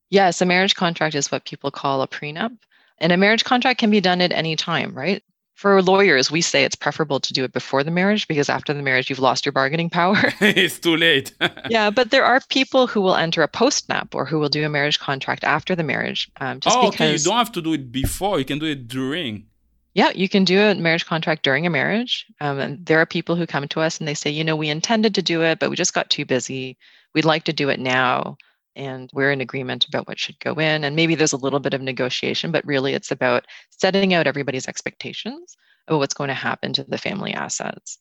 [0.09, 2.57] Yes, a marriage contract is what people call a prenup.
[2.97, 5.23] And a marriage contract can be done at any time, right?
[5.61, 8.81] For lawyers, we say it's preferable to do it before the marriage because after the
[8.81, 10.17] marriage, you've lost your bargaining power.
[10.41, 11.33] it's too late.
[11.69, 14.69] yeah, but there are people who will enter a post-nup or who will do a
[14.69, 16.31] marriage contract after the marriage.
[16.37, 17.11] Um, just oh, because, okay.
[17.11, 18.39] You don't have to do it before.
[18.39, 19.45] You can do it during.
[19.93, 22.25] Yeah, you can do a marriage contract during a marriage.
[22.39, 24.69] Um, and there are people who come to us and they say, you know, we
[24.69, 26.75] intended to do it, but we just got too busy.
[27.13, 28.35] We'd like to do it now
[28.75, 30.83] and we're in agreement about what should go in.
[30.83, 34.67] And maybe there's a little bit of negotiation, but really it's about setting out everybody's
[34.67, 35.55] expectations
[35.87, 37.97] of what's going to happen to the family assets.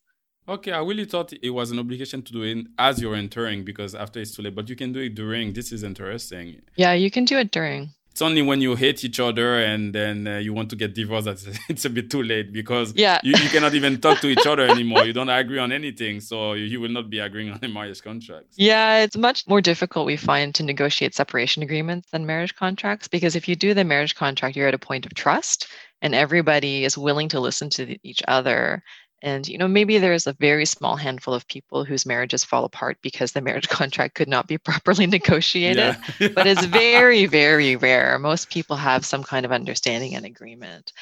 [0.48, 3.94] Okay, I really thought it was an obligation to do it as you're entering because
[3.94, 5.52] after it's too late, but you can do it during.
[5.52, 6.60] This is interesting.
[6.76, 10.26] Yeah, you can do it during it's only when you hate each other and then
[10.26, 13.20] uh, you want to get divorced that it's a bit too late because yeah.
[13.22, 15.04] you, you cannot even talk to each other anymore.
[15.04, 18.46] You don't agree on anything, so you will not be agreeing on a marriage contract.
[18.56, 23.36] Yeah, it's much more difficult we find to negotiate separation agreements than marriage contracts because
[23.36, 25.68] if you do the marriage contract, you're at a point of trust
[26.02, 28.82] and everybody is willing to listen to each other
[29.22, 32.98] and you know, maybe there's a very small handful of people whose marriages fall apart
[33.02, 35.96] because the marriage contract could not be properly negotiated.
[36.18, 36.28] Yeah.
[36.28, 38.18] but it's very, very rare.
[38.18, 40.92] Most people have some kind of understanding and agreement.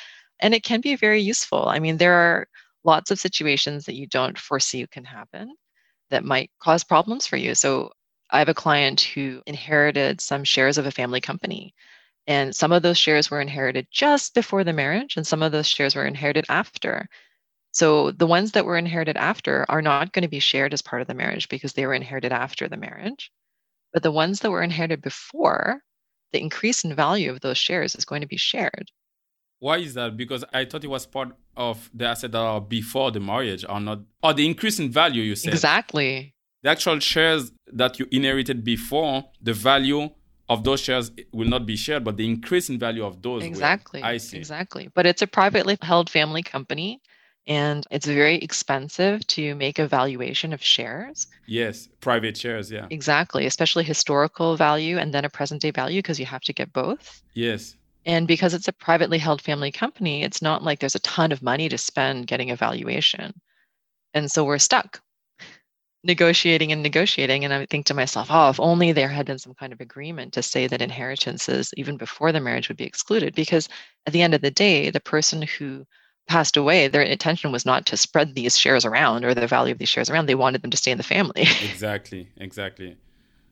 [0.41, 1.69] And it can be very useful.
[1.69, 2.49] I mean, there are
[2.85, 5.55] lots of situations that you don't foresee can happen
[6.11, 7.55] that might cause problems for you.
[7.55, 7.91] So
[8.31, 11.75] I have a client who inherited some shares of a family company.
[12.27, 15.67] And some of those shares were inherited just before the marriage, and some of those
[15.67, 17.09] shares were inherited after.
[17.79, 21.01] So the ones that were inherited after are not going to be shared as part
[21.01, 23.31] of the marriage because they were inherited after the marriage.
[23.93, 25.81] But the ones that were inherited before,
[26.33, 28.91] the increase in value of those shares is going to be shared.
[29.61, 30.17] Why is that?
[30.17, 33.79] Because I thought it was part of the asset that are before the marriage are
[33.81, 35.53] not or the increase in value you said.
[35.53, 36.35] Exactly.
[36.65, 40.11] The actual shares that you inherited before, the value
[40.49, 43.45] of those shares will not be shared, but the increase in value of those.
[43.45, 44.01] Exactly.
[44.01, 44.09] Will.
[44.09, 44.37] I see.
[44.37, 44.91] Exactly.
[44.97, 47.01] But it's a privately held family company
[47.49, 51.27] and it's very expensive to make a valuation of shares.
[51.47, 52.87] Yes, private shares, yeah.
[52.91, 56.75] Exactly, especially historical value and then a present day value because you have to get
[56.75, 57.23] both.
[57.33, 57.75] Yes.
[58.05, 61.43] And because it's a privately held family company, it's not like there's a ton of
[61.43, 63.33] money to spend getting a valuation.
[64.13, 65.01] And so we're stuck
[66.05, 67.45] negotiating and negotiating.
[67.45, 70.35] And I think to myself, oh, if only there had been some kind of agreement
[70.35, 73.35] to say that inheritances, even before the marriage, would be excluded.
[73.35, 73.69] Because
[74.07, 75.87] at the end of the day, the person who
[76.29, 79.79] passed away, their intention was not to spread these shares around or the value of
[79.79, 80.27] these shares around.
[80.27, 81.43] They wanted them to stay in the family.
[81.63, 82.97] exactly, exactly.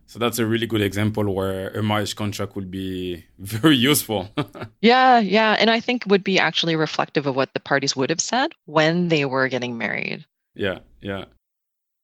[0.09, 4.29] So that's a really good example where a marriage contract would be very useful.
[4.81, 5.57] yeah, yeah.
[5.59, 9.09] And I think would be actually reflective of what the parties would have said when
[9.09, 10.25] they were getting married.
[10.55, 11.25] Yeah, yeah.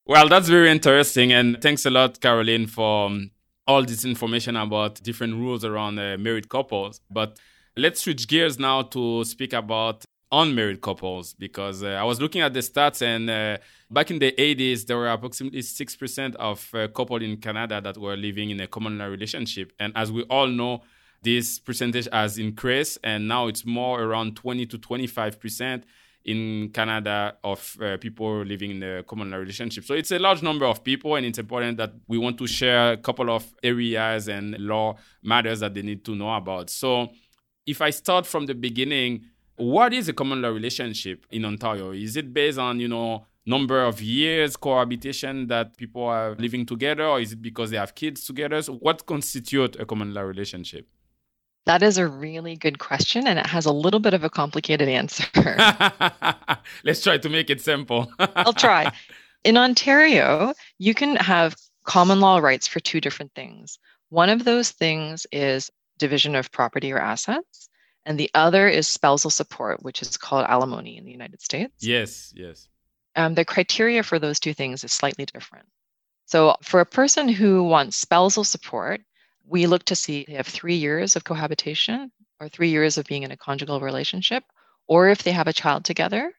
[0.04, 1.32] Well, that's very interesting.
[1.32, 3.30] And thanks a lot, Caroline, for um,
[3.68, 7.00] all this information about different rules around uh, married couples.
[7.08, 7.38] But
[7.76, 12.54] let's switch gears now to speak about unmarried couples because uh, I was looking at
[12.54, 13.58] the stats and uh,
[13.90, 18.16] back in the 80s there were approximately 6% of uh, couples in Canada that were
[18.16, 20.82] living in a common law relationship and as we all know
[21.22, 25.82] this percentage has increased and now it's more around 20 to 25%
[26.24, 29.84] in Canada of uh, people living in a common law relationship.
[29.84, 32.92] So it's a large number of people, and it's important that we want to share
[32.92, 36.70] a couple of areas and law matters that they need to know about.
[36.70, 37.10] So
[37.66, 39.24] if I start from the beginning,
[39.62, 41.92] what is a common law relationship in Ontario?
[41.92, 47.04] Is it based on, you know, number of years cohabitation that people are living together
[47.04, 48.60] or is it because they have kids together?
[48.62, 50.86] So what constitutes a common law relationship?
[51.64, 54.88] That is a really good question, and it has a little bit of a complicated
[54.88, 55.24] answer.
[56.84, 58.12] Let's try to make it simple.
[58.18, 58.90] I'll try.
[59.44, 63.78] In Ontario, you can have common law rights for two different things.
[64.08, 67.68] One of those things is division of property or assets,
[68.04, 71.72] and the other is spousal support, which is called alimony in the United States.
[71.80, 72.68] Yes, yes.
[73.14, 75.66] Um, the criteria for those two things is slightly different.
[76.26, 79.02] So, for a person who wants spousal support,
[79.46, 82.10] we look to see if they have three years of cohabitation
[82.40, 84.44] or three years of being in a conjugal relationship,
[84.86, 86.32] or if they have a child together,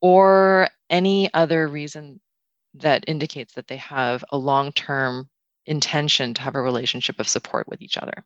[0.00, 2.20] or any other reason
[2.74, 5.28] that indicates that they have a long term
[5.66, 8.24] intention to have a relationship of support with each other.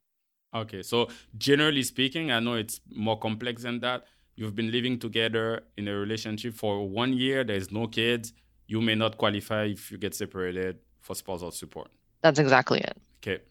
[0.54, 4.04] Okay, so generally speaking, I know it's more complex than that.
[4.36, 8.32] You've been living together in a relationship for one year, there's no kids,
[8.66, 11.90] you may not qualify if you get separated for spousal support.
[12.22, 12.96] That's exactly it.
[13.22, 13.42] Okay.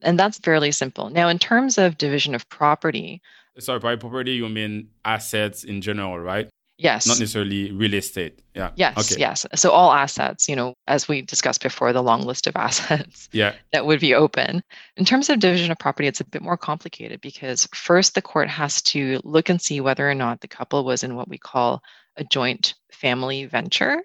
[0.00, 1.10] And that's fairly simple.
[1.10, 3.20] Now, in terms of division of property,
[3.58, 6.48] sorry, by property, you mean assets in general, right?
[6.78, 7.08] Yes.
[7.08, 8.38] Not necessarily real estate.
[8.54, 8.70] Yeah.
[8.76, 8.96] Yes.
[8.96, 9.20] Okay.
[9.20, 9.44] Yes.
[9.56, 13.54] So all assets, you know, as we discussed before, the long list of assets yeah.
[13.72, 14.62] that would be open.
[14.96, 18.48] In terms of division of property, it's a bit more complicated because first the court
[18.48, 21.82] has to look and see whether or not the couple was in what we call
[22.16, 24.02] a joint family venture.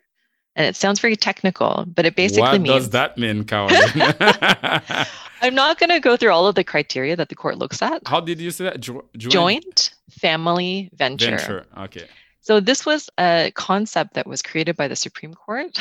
[0.56, 2.70] And it sounds very technical, but it basically what means.
[2.70, 5.06] What does that mean, Caroline?
[5.42, 8.02] I'm not going to go through all of the criteria that the court looks at.
[8.06, 8.80] How did you say that?
[8.80, 9.34] Jo- joint?
[9.34, 11.38] joint family venture.
[11.38, 11.66] Venture.
[11.78, 12.08] Okay.
[12.44, 15.80] So this was a concept that was created by the Supreme Court.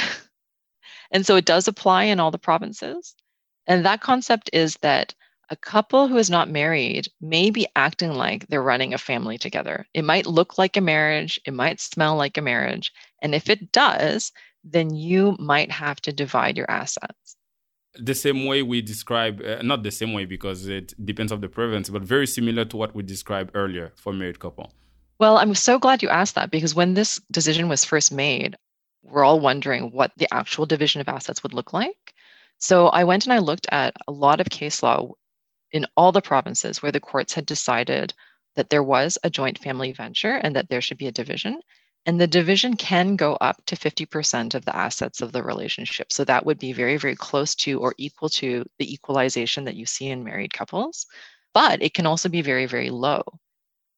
[1.10, 3.16] and so it does apply in all the provinces.
[3.66, 5.12] And that concept is that
[5.50, 9.86] a couple who is not married may be acting like they're running a family together.
[9.92, 12.92] It might look like a marriage, it might smell like a marriage.
[13.20, 14.30] And if it does,
[14.62, 17.36] then you might have to divide your assets.
[17.96, 21.48] The same way we describe, uh, not the same way because it depends on the
[21.48, 24.72] province, but very similar to what we described earlier for married couple.
[25.18, 28.56] Well, I'm so glad you asked that because when this decision was first made,
[29.02, 32.14] we're all wondering what the actual division of assets would look like.
[32.58, 35.12] So I went and I looked at a lot of case law
[35.72, 38.12] in all the provinces where the courts had decided
[38.56, 41.60] that there was a joint family venture and that there should be a division.
[42.06, 46.12] And the division can go up to 50% of the assets of the relationship.
[46.12, 49.86] So that would be very, very close to or equal to the equalization that you
[49.86, 51.06] see in married couples.
[51.54, 53.22] But it can also be very, very low.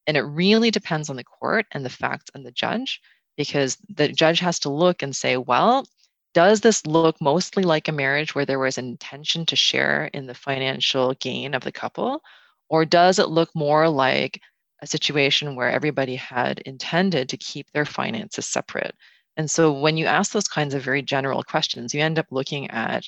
[0.06, 3.00] And it really depends on the court and the facts and the judge,
[3.36, 5.86] because the judge has to look and say, well,
[6.34, 10.26] does this look mostly like a marriage where there was an intention to share in
[10.26, 12.20] the financial gain of the couple?
[12.68, 14.40] Or does it look more like
[14.82, 18.94] a situation where everybody had intended to keep their finances separate?
[19.36, 22.70] And so when you ask those kinds of very general questions, you end up looking
[22.70, 23.04] at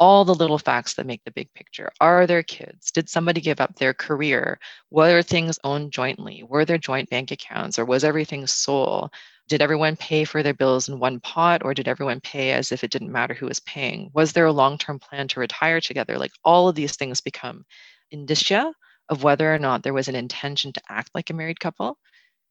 [0.00, 1.92] all the little facts that make the big picture.
[2.00, 2.90] Are there kids?
[2.90, 4.58] Did somebody give up their career?
[4.90, 6.42] Were things owned jointly?
[6.42, 9.10] Were there joint bank accounts or was everything sole?
[9.48, 12.82] Did everyone pay for their bills in one pot or did everyone pay as if
[12.82, 14.10] it didn't matter who was paying?
[14.14, 16.18] Was there a long term plan to retire together?
[16.18, 17.64] Like all of these things become
[18.10, 18.72] indicia
[19.10, 21.98] of whether or not there was an intention to act like a married couple.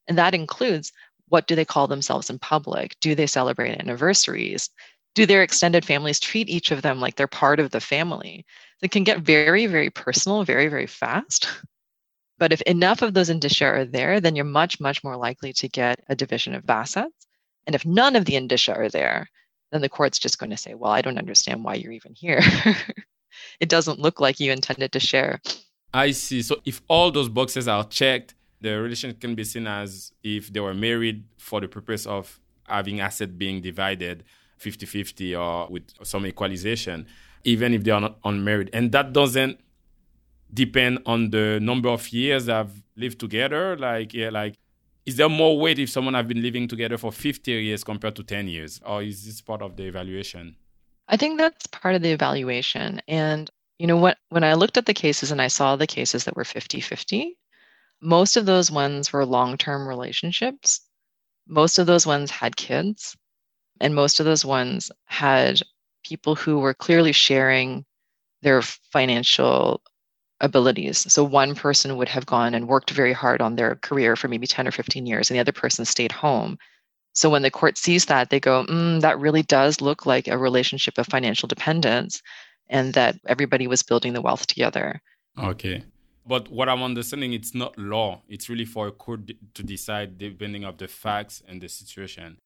[0.08, 0.92] And that includes
[1.30, 2.96] what do they call themselves in public?
[3.02, 4.70] Do they celebrate anniversaries?
[5.16, 8.46] Do their extended families treat each of them like they're part of the family?
[8.82, 11.48] It can get very, very personal, very, very fast.
[12.38, 15.68] But if enough of those indicia are there, then you're much, much more likely to
[15.68, 17.28] get a division of assets.
[17.68, 19.28] And if none of the indicia are there,
[19.72, 22.42] then the court's just going to say, well, I don't understand why you're even here.
[23.60, 25.42] it doesn't look like you intended to share.
[25.94, 26.42] I see.
[26.42, 30.60] So if all those boxes are checked, the relation can be seen as if they
[30.60, 34.24] were married for the purpose of having asset being divided
[34.60, 37.08] 50 50 or with some equalization,
[37.44, 38.70] even if they are not unmarried.
[38.74, 39.60] And that doesn't
[40.54, 43.78] depend on the number of years they've lived together.
[43.78, 44.58] Like, yeah, like,
[45.06, 48.24] is there more weight if someone have been living together for 50 years compared to
[48.24, 48.80] 10 years?
[48.86, 50.56] Or is this part of the evaluation?
[51.08, 53.02] I think that's part of the evaluation.
[53.08, 53.50] And,
[53.80, 56.36] you know, what, when I looked at the cases and I saw the cases that
[56.36, 57.38] were 50 50,
[58.02, 60.82] most of those ones were long term relationships.
[61.48, 63.18] Most of those ones had kids.
[63.80, 65.62] And most of those ones had
[66.04, 67.86] people who were clearly sharing
[68.42, 69.82] their financial
[70.42, 71.12] abilities.
[71.12, 74.48] So one person would have gone and worked very hard on their career for maybe
[74.48, 76.58] 10 or 15 years, and the other person stayed home.
[77.14, 80.38] So when the court sees that, they go, mm, that really does look like a
[80.38, 82.22] relationship of financial dependence
[82.70, 85.02] and that everybody was building the wealth together.
[85.38, 85.84] Okay.
[86.26, 88.22] But what I'm understanding, it's not law.
[88.30, 92.38] It's really for a court to decide depending of the facts and the situation.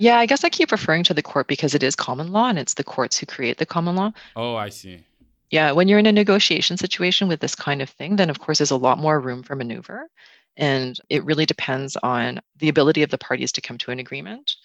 [0.00, 2.58] Yeah, I guess I keep referring to the court because it is common law and
[2.58, 4.12] it's the courts who create the common law.
[4.34, 5.04] Oh, I see.
[5.50, 8.58] Yeah, when you're in a negotiation situation with this kind of thing, then of course
[8.58, 10.08] there's a lot more room for maneuver.
[10.56, 14.56] And it really depends on the ability of the parties to come to an agreement.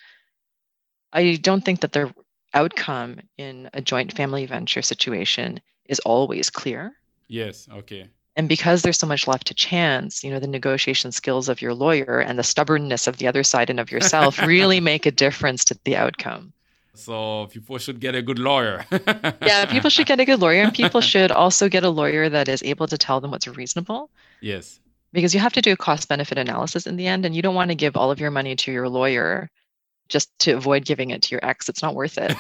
[1.11, 2.13] I don't think that the
[2.53, 6.93] outcome in a joint family venture situation is always clear.
[7.27, 8.07] Yes, okay.
[8.35, 11.73] And because there's so much left to chance, you know, the negotiation skills of your
[11.73, 15.63] lawyer and the stubbornness of the other side and of yourself really make a difference
[15.65, 16.51] to the outcome.
[16.93, 18.85] So people should get a good lawyer.
[19.41, 22.47] yeah, people should get a good lawyer and people should also get a lawyer that
[22.47, 24.09] is able to tell them what's reasonable.
[24.41, 24.79] Yes.
[25.13, 27.55] Because you have to do a cost benefit analysis in the end and you don't
[27.55, 29.49] want to give all of your money to your lawyer
[30.07, 31.67] just to avoid giving it to your ex.
[31.69, 32.35] It's not worth it.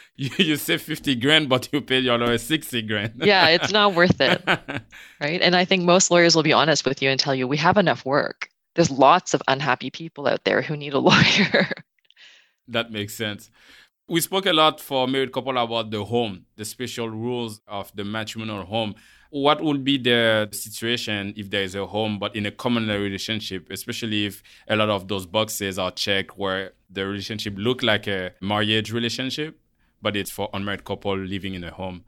[0.16, 3.14] you, you save 50 grand, but you pay your lawyer 60 grand.
[3.18, 4.42] yeah, it's not worth it.
[5.20, 5.42] Right.
[5.42, 7.76] And I think most lawyers will be honest with you and tell you we have
[7.76, 8.48] enough work.
[8.74, 11.68] There's lots of unhappy people out there who need a lawyer.
[12.68, 13.50] that makes sense.
[14.08, 18.02] We spoke a lot for married couple about the home, the special rules of the
[18.02, 18.94] matrimonial home
[19.30, 23.68] what would be the situation if there is a home but in a common relationship
[23.70, 28.32] especially if a lot of those boxes are checked where the relationship look like a
[28.40, 29.58] marriage relationship
[30.02, 32.02] but it's for unmarried couple living in a home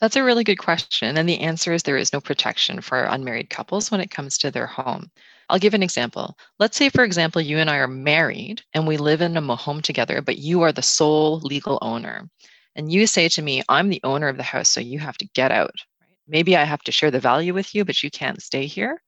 [0.00, 3.50] that's a really good question and the answer is there is no protection for unmarried
[3.50, 5.10] couples when it comes to their home
[5.50, 6.36] I'll give an example.
[6.58, 9.80] Let's say, for example, you and I are married and we live in a home
[9.80, 12.28] together, but you are the sole legal owner.
[12.76, 15.28] And you say to me, I'm the owner of the house, so you have to
[15.34, 15.72] get out
[16.28, 19.02] maybe I have to share the value with you, but you can't stay here.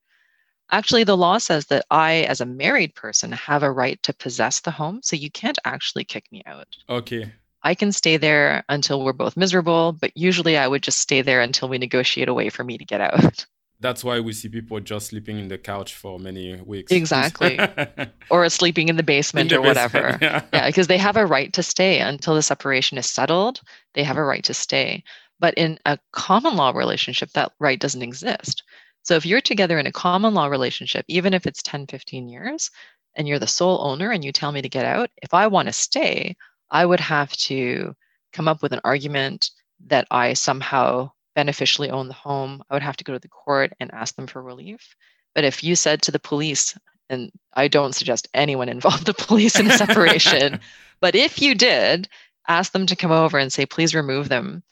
[0.73, 4.61] Actually, the law says that I, as a married person, have a right to possess
[4.61, 5.01] the home.
[5.03, 6.69] So you can't actually kick me out.
[6.89, 7.33] Okay.
[7.63, 11.41] I can stay there until we're both miserable, but usually I would just stay there
[11.41, 13.47] until we negotiate a way for me to get out.
[13.83, 16.93] That's why we see people just sleeping in the couch for many weeks.
[16.93, 17.59] Exactly.
[18.31, 20.19] or sleeping in the basement in the or basement, whatever.
[20.21, 20.43] Yeah.
[20.53, 23.63] yeah, because they have a right to stay until the separation is settled.
[23.95, 25.03] They have a right to stay.
[25.41, 28.63] But in a common law relationship, that right doesn't exist.
[29.03, 32.71] So if you're together in a common law relationship, even if it's 10, 15 years,
[33.17, 35.67] and you're the sole owner and you tell me to get out, if I want
[35.67, 36.37] to stay,
[36.71, 37.97] I would have to
[38.33, 39.51] come up with an argument
[39.87, 42.63] that I somehow beneficially own the home.
[42.69, 44.95] I would have to go to the court and ask them for relief.
[45.35, 46.77] But if you said to the police,
[47.09, 50.61] and I don't suggest anyone involve the police in a separation,
[51.01, 52.09] but if you did,
[52.47, 54.63] ask them to come over and say, please remove them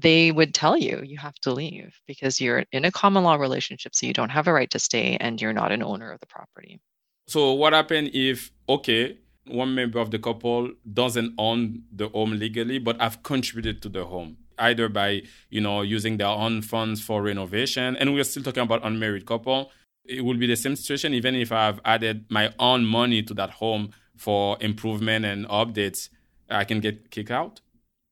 [0.00, 3.94] they would tell you you have to leave because you're in a common law relationship,
[3.94, 6.26] so you don't have a right to stay and you're not an owner of the
[6.26, 6.80] property.
[7.26, 12.78] So, what happens if, okay, one member of the couple doesn't own the home legally,
[12.78, 17.22] but have contributed to the home, either by, you know, using their own funds for
[17.22, 19.72] renovation, and we're still talking about unmarried couple.
[20.04, 23.50] It will be the same situation even if I've added my own money to that
[23.50, 26.08] home for improvement and updates,
[26.48, 27.60] I can get kicked out.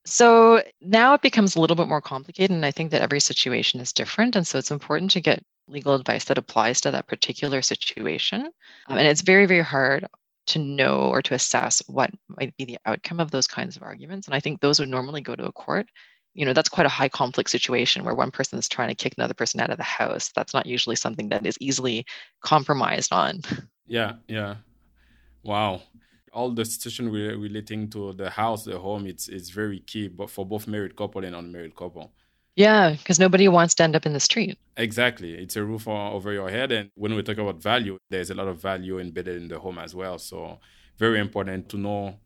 [0.07, 3.80] So now it becomes a little bit more complicated, and I think that every situation
[3.80, 4.36] is different.
[4.36, 8.46] And so it's important to get legal advice that applies to that particular situation.
[8.86, 10.07] Um, and it's very, very hard
[10.46, 14.28] to know or to assess what might be the outcome of those kinds of arguments.
[14.28, 15.88] And I think those would normally go to a court.
[16.34, 19.14] You know, that's quite a high conflict situation where one person is trying to kick
[19.18, 20.30] another person out of the house.
[20.36, 22.07] That's not usually something that is easily
[22.42, 23.40] compromised on.
[23.88, 24.57] Yeah, yeah.
[25.42, 25.82] Wow
[26.32, 30.44] all the situation relating to the house, the home, it's it's very key, but for
[30.44, 32.12] both married couple and unmarried couple.
[32.56, 34.58] Yeah, because nobody wants to end up in the street.
[34.76, 38.34] Exactly, it's a roof over your head, and when we talk about value, there's a
[38.34, 40.18] lot of value embedded in the home as well.
[40.18, 40.58] So
[40.98, 42.18] very important to know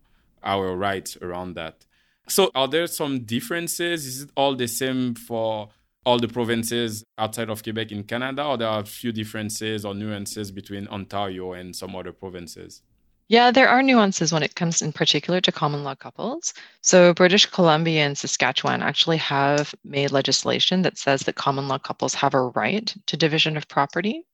[0.42, 1.84] our rights around that.
[2.28, 4.06] So are there some differences?
[4.06, 5.70] Is it all the same for
[6.06, 9.94] all the provinces outside of Quebec in Canada, or there are a few differences or
[9.94, 12.82] nuances between Ontario and some other provinces?
[13.30, 16.52] Yeah, there are nuances when it comes in particular to common law couples.
[16.82, 22.12] So, British Columbia and Saskatchewan actually have made legislation that says that common law couples
[22.14, 24.26] have a right to division of property.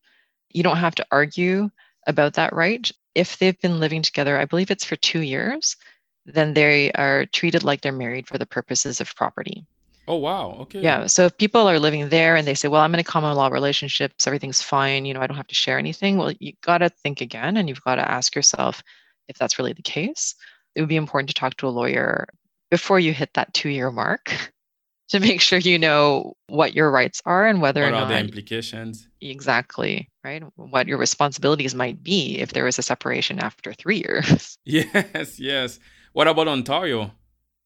[0.49, 1.69] You don't have to argue
[2.07, 2.91] about that right.
[3.15, 5.77] If they've been living together, I believe it's for two years,
[6.25, 9.67] then they are treated like they're married for the purposes of property.
[10.09, 10.57] Oh wow.
[10.61, 10.81] Okay.
[10.81, 11.07] Yeah.
[11.07, 13.49] So if people are living there and they say, "Well, I'm in a common law
[13.49, 15.05] relationship, so everything's fine.
[15.05, 17.69] You know, I don't have to share anything." Well, you got to think again, and
[17.69, 18.83] you've got to ask yourself
[19.29, 20.35] if that's really the case.
[20.75, 22.27] It would be important to talk to a lawyer
[22.71, 24.33] before you hit that two-year mark
[25.09, 28.09] to make sure you know what your rights are and whether what or are not
[28.09, 29.09] the implications.
[29.21, 30.09] Exactly.
[30.25, 30.43] Right.
[30.57, 34.59] What your responsibilities might be if there is a separation after three years.
[34.65, 35.39] Yes.
[35.39, 35.79] Yes.
[36.13, 37.13] What about Ontario?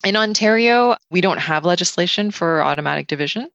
[0.05, 3.48] In Ontario, we don't have legislation for automatic division.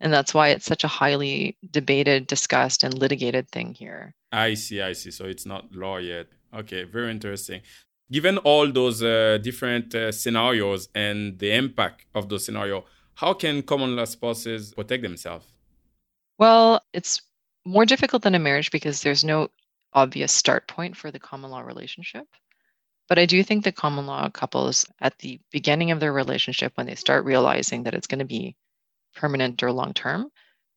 [0.00, 4.14] And that's why it's such a highly debated, discussed, and litigated thing here.
[4.32, 5.10] I see, I see.
[5.10, 6.28] So it's not law yet.
[6.54, 7.60] Okay, very interesting.
[8.10, 12.84] Given all those uh, different uh, scenarios and the impact of those scenarios,
[13.14, 15.46] how can common law spouses protect themselves?
[16.38, 17.20] Well, it's
[17.66, 19.50] more difficult than a marriage because there's no
[19.92, 22.26] obvious start point for the common law relationship.
[23.10, 26.86] But I do think the common law couples at the beginning of their relationship, when
[26.86, 28.56] they start realizing that it's going to be
[29.16, 30.30] permanent or long term,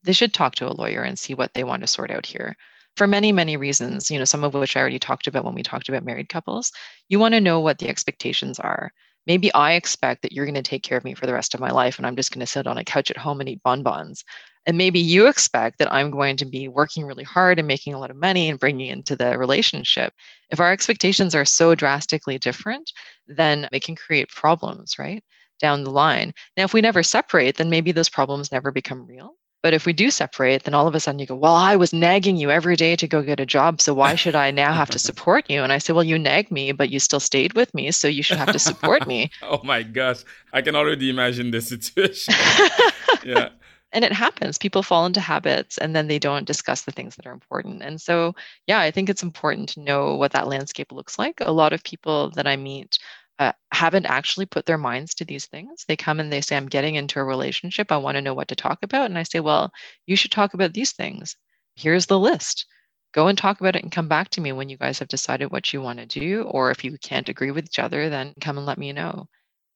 [0.04, 2.58] they should talk to a lawyer and see what they want to sort out here.
[2.98, 5.64] For many, many reasons, you know, some of which I already talked about when we
[5.64, 6.72] talked about married couples.
[7.08, 8.92] You want to know what the expectations are.
[9.28, 11.60] Maybe I expect that you're going to take care of me for the rest of
[11.60, 13.62] my life and I'm just going to sit on a couch at home and eat
[13.64, 14.24] bonbons.
[14.66, 18.00] And maybe you expect that I'm going to be working really hard and making a
[18.00, 20.14] lot of money and bringing into the relationship.
[20.50, 22.92] If our expectations are so drastically different,
[23.28, 25.24] then it can create problems, right?
[25.60, 26.34] Down the line.
[26.56, 29.36] Now, if we never separate, then maybe those problems never become real.
[29.62, 31.94] But if we do separate, then all of a sudden you go, Well, I was
[31.94, 33.80] nagging you every day to go get a job.
[33.80, 35.64] So why should I now have to support you?
[35.64, 37.92] And I say, Well, you nagged me, but you still stayed with me.
[37.92, 39.32] So you should have to support me.
[39.42, 40.26] oh my gosh.
[40.52, 42.34] I can already imagine the situation.
[43.26, 43.50] yeah
[43.94, 44.58] and it happens.
[44.58, 47.82] People fall into habits and then they don't discuss the things that are important.
[47.84, 48.36] And so
[48.68, 51.40] yeah i think it's important to know what that landscape looks like.
[51.42, 53.00] A lot of people that i meet
[53.40, 55.86] uh, haven't actually put their minds to these things.
[55.88, 57.92] They come and they say i'm getting into a relationship.
[57.92, 59.06] I want to know what to talk about.
[59.06, 59.72] And i say well
[60.06, 61.36] you should talk about these things.
[61.76, 62.66] Here's the list.
[63.14, 65.52] Go and talk about it and come back to me when you guys have decided
[65.52, 68.58] what you want to do or if you can't agree with each other then come
[68.58, 69.28] and let me know.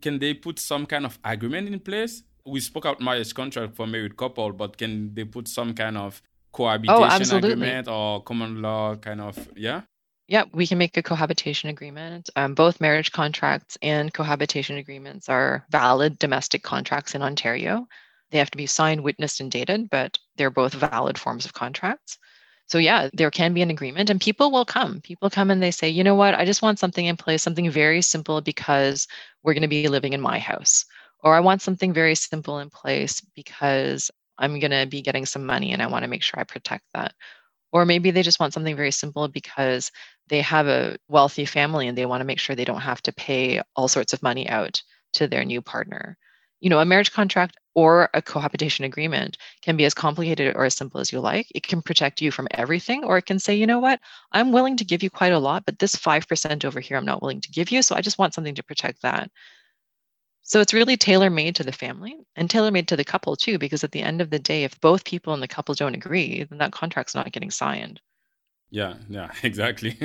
[0.01, 3.85] Can they put some kind of agreement in place we spoke out marriage contract for
[3.85, 6.21] married couple, but can they put some kind of
[6.51, 9.81] cohabitation oh, agreement or common law kind of yeah?
[10.27, 12.29] Yeah, we can make a cohabitation agreement.
[12.35, 17.87] Um, both marriage contracts and cohabitation agreements are valid domestic contracts in Ontario.
[18.31, 22.17] They have to be signed, witnessed, and dated, but they're both valid forms of contracts.
[22.65, 24.99] So, yeah, there can be an agreement, and people will come.
[24.99, 27.71] People come and they say, you know what, I just want something in place, something
[27.71, 29.07] very simple because
[29.43, 30.83] we're going to be living in my house
[31.23, 35.45] or I want something very simple in place because I'm going to be getting some
[35.45, 37.13] money and I want to make sure I protect that.
[37.71, 39.91] Or maybe they just want something very simple because
[40.27, 43.13] they have a wealthy family and they want to make sure they don't have to
[43.13, 44.81] pay all sorts of money out
[45.13, 46.17] to their new partner.
[46.59, 50.75] You know, a marriage contract or a cohabitation agreement can be as complicated or as
[50.75, 51.47] simple as you like.
[51.53, 53.99] It can protect you from everything, or it can say, you know what,
[54.31, 57.21] I'm willing to give you quite a lot, but this 5% over here, I'm not
[57.21, 57.83] willing to give you.
[57.83, 59.29] So I just want something to protect that.
[60.47, 63.57] So it's really tailor made to the family and tailor made to the couple too,
[63.59, 66.45] because at the end of the day, if both people in the couple don't agree,
[66.45, 67.99] then that contract's not getting signed.
[68.69, 69.97] Yeah, yeah, exactly.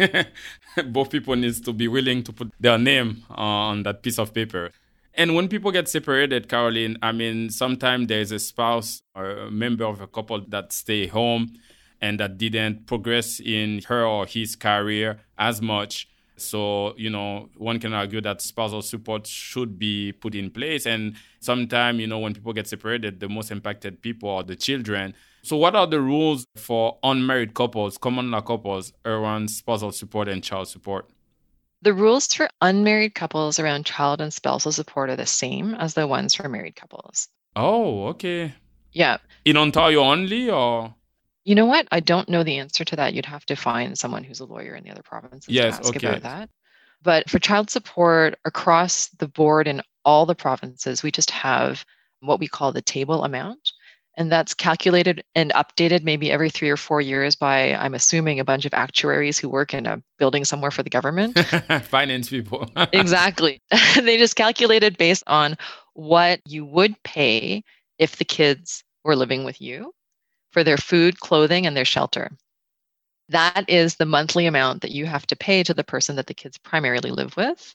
[0.88, 4.34] both people needs to be willing to put their name uh, on that piece of
[4.34, 4.72] paper.
[5.14, 9.84] And when people get separated, Caroline, I mean, sometimes there's a spouse or a member
[9.84, 11.52] of a couple that stay home
[12.00, 16.08] and that didn't progress in her or his career as much.
[16.36, 20.86] So, you know, one can argue that spousal support should be put in place.
[20.86, 25.14] And sometimes, you know, when people get separated, the most impacted people are the children.
[25.42, 30.42] So, what are the rules for unmarried couples, common law couples, around spousal support and
[30.42, 31.08] child support?
[31.82, 36.06] The rules for unmarried couples around child and spousal support are the same as the
[36.06, 37.28] ones for married couples.
[37.56, 38.54] Oh, okay.
[38.92, 39.18] Yeah.
[39.44, 40.94] In Ontario only, or?
[41.44, 41.88] You know what?
[41.90, 43.14] I don't know the answer to that.
[43.14, 45.96] You'd have to find someone who's a lawyer in the other provinces yes, to ask
[45.96, 46.06] okay.
[46.06, 46.50] about that.
[47.02, 51.84] But for child support across the board in all the provinces, we just have
[52.20, 53.72] what we call the table amount.
[54.16, 58.44] And that's calculated and updated maybe every three or four years by, I'm assuming, a
[58.44, 61.38] bunch of actuaries who work in a building somewhere for the government.
[61.84, 62.70] Finance people.
[62.92, 63.62] exactly.
[63.96, 65.56] they just calculated based on
[65.94, 67.64] what you would pay
[67.98, 69.92] if the kids were living with you
[70.52, 72.30] for their food, clothing, and their shelter.
[73.28, 76.34] That is the monthly amount that you have to pay to the person that the
[76.34, 77.74] kids primarily live with.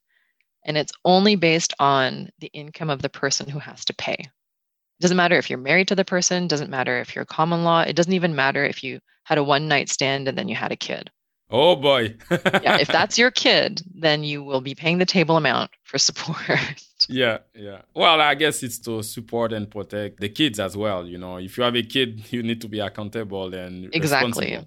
[0.65, 4.13] And it's only based on the income of the person who has to pay.
[4.13, 7.81] It doesn't matter if you're married to the person, doesn't matter if you're common law,
[7.81, 10.71] it doesn't even matter if you had a one night stand and then you had
[10.71, 11.09] a kid.
[11.49, 12.15] Oh boy.
[12.31, 16.83] yeah, if that's your kid, then you will be paying the table amount for support.
[17.09, 17.81] yeah, yeah.
[17.95, 21.05] Well, I guess it's to support and protect the kids as well.
[21.05, 24.59] You know, if you have a kid, you need to be accountable and exactly.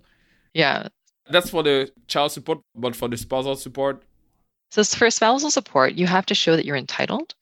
[0.55, 0.89] Yeah.
[1.29, 4.03] That's for the child support, but for the spousal support.
[4.71, 7.35] So for spousal support, you have to show that you're entitled.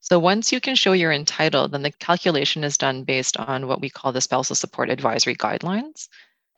[0.00, 3.80] So once you can show you're entitled, then the calculation is done based on what
[3.80, 6.08] we call the spousal support advisory guidelines.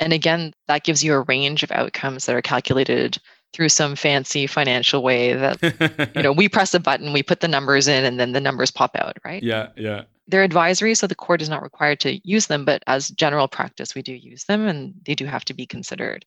[0.03, 3.19] And again, that gives you a range of outcomes that are calculated
[3.53, 7.49] through some fancy financial way that you know we press a button we put the
[7.49, 11.15] numbers in and then the numbers pop out right yeah yeah they're advisory, so the
[11.15, 14.67] court is not required to use them, but as general practice, we do use them
[14.67, 16.25] and they do have to be considered.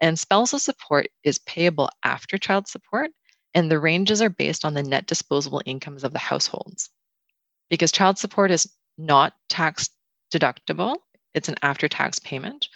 [0.00, 3.10] And spousal support is payable after child support,
[3.54, 6.90] and the ranges are based on the net disposable incomes of the households.
[7.70, 9.90] Because child support is not tax
[10.32, 10.96] deductible,
[11.34, 12.68] it's an after tax payment.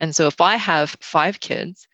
[0.00, 1.86] And so if I have five kids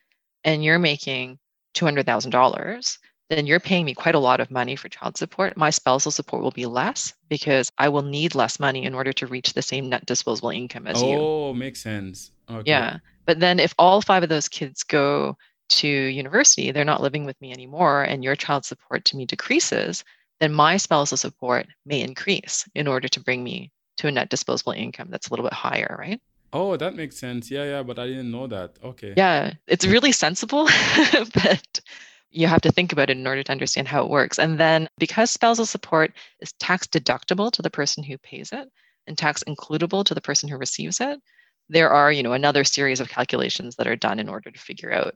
[0.44, 1.38] and you're making
[1.74, 2.98] $200,000,
[3.30, 5.56] then you're paying me quite a lot of money for child support.
[5.56, 9.26] My spousal support will be less because I will need less money in order to
[9.26, 11.18] reach the same net disposable income as oh, you.
[11.18, 12.30] Oh, makes sense.
[12.50, 12.70] Okay.
[12.70, 12.98] Yeah.
[13.24, 15.36] But then if all five of those kids go
[15.70, 20.04] to university, they're not living with me anymore, and your child support to me decreases,
[20.40, 24.72] then my spousal support may increase in order to bring me to a net disposable
[24.72, 26.20] income that's a little bit higher, right?
[26.54, 27.50] Oh, that makes sense.
[27.50, 28.78] Yeah, yeah, but I didn't know that.
[28.82, 29.12] Okay.
[29.16, 30.66] Yeah, it's really sensible,
[31.34, 31.80] but
[32.30, 34.38] you have to think about it in order to understand how it works.
[34.38, 38.68] And then because spousal support is tax deductible to the person who pays it
[39.08, 41.20] and tax includable to the person who receives it,
[41.68, 44.92] there are, you know, another series of calculations that are done in order to figure
[44.92, 45.14] out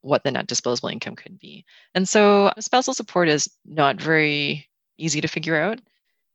[0.00, 1.66] what the net disposable income could be.
[1.94, 4.66] And so spousal support is not very
[4.96, 5.80] easy to figure out.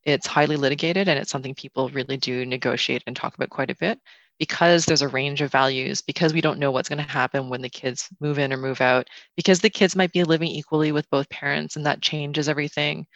[0.04, 3.76] It's highly litigated and it's something people really do negotiate and talk about quite a
[3.76, 3.98] bit
[4.38, 7.62] because there's a range of values, because we don't know what's going to happen when
[7.62, 11.08] the kids move in or move out, because the kids might be living equally with
[11.10, 13.06] both parents and that changes everything.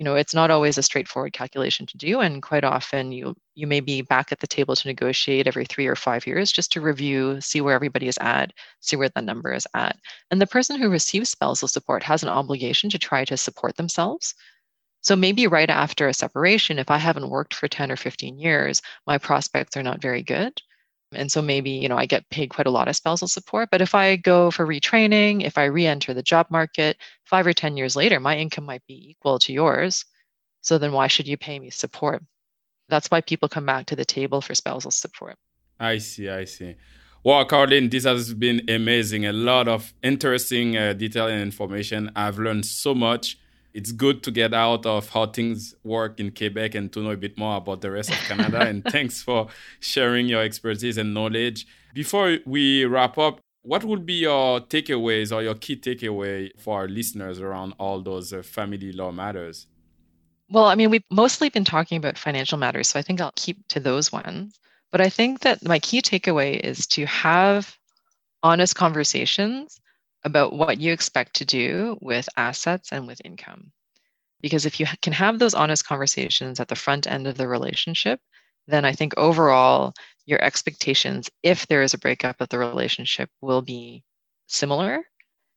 [0.00, 2.20] You know, it's not always a straightforward calculation to do.
[2.20, 5.86] And quite often you you may be back at the table to negotiate every three
[5.86, 9.52] or five years just to review, see where everybody is at, see where that number
[9.52, 9.96] is at.
[10.32, 14.34] And the person who receives spousal support has an obligation to try to support themselves
[15.04, 18.80] so maybe right after a separation, if I haven't worked for 10 or 15 years,
[19.06, 20.62] my prospects are not very good.
[21.12, 23.68] And so maybe, you know, I get paid quite a lot of spousal support.
[23.70, 27.52] But if I go for retraining, if I re enter the job market five or
[27.52, 30.06] 10 years later, my income might be equal to yours.
[30.62, 32.24] So then why should you pay me support?
[32.88, 35.36] That's why people come back to the table for spousal support.
[35.78, 36.76] I see, I see.
[37.22, 39.26] Well, Caroline, this has been amazing.
[39.26, 42.10] A lot of interesting uh, detail and information.
[42.16, 43.38] I've learned so much
[43.74, 47.16] it's good to get out of how things work in Quebec and to know a
[47.16, 48.60] bit more about the rest of Canada.
[48.68, 49.48] and thanks for
[49.80, 51.66] sharing your expertise and knowledge.
[51.92, 56.88] Before we wrap up, what would be your takeaways or your key takeaway for our
[56.88, 59.66] listeners around all those uh, family law matters?
[60.50, 63.66] Well, I mean, we've mostly been talking about financial matters, so I think I'll keep
[63.68, 64.56] to those ones.
[64.92, 67.76] But I think that my key takeaway is to have
[68.44, 69.80] honest conversations
[70.24, 73.72] about what you expect to do with assets and with income.
[74.40, 78.20] Because if you can have those honest conversations at the front end of the relationship,
[78.66, 79.94] then I think overall
[80.26, 84.02] your expectations, if there is a breakup of the relationship, will be
[84.46, 85.04] similar.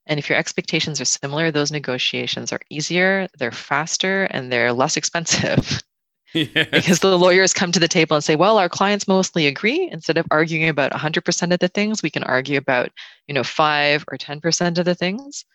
[0.05, 4.97] And if your expectations are similar, those negotiations are easier, they're faster, and they're less
[5.01, 5.81] expensive.
[6.33, 6.67] Yes.
[6.71, 9.89] Because the lawyers come to the table and say, well, our clients mostly agree.
[9.91, 12.91] Instead of arguing about 100% of the things, we can argue about,
[13.27, 15.45] you know, 5 or 10% of the things.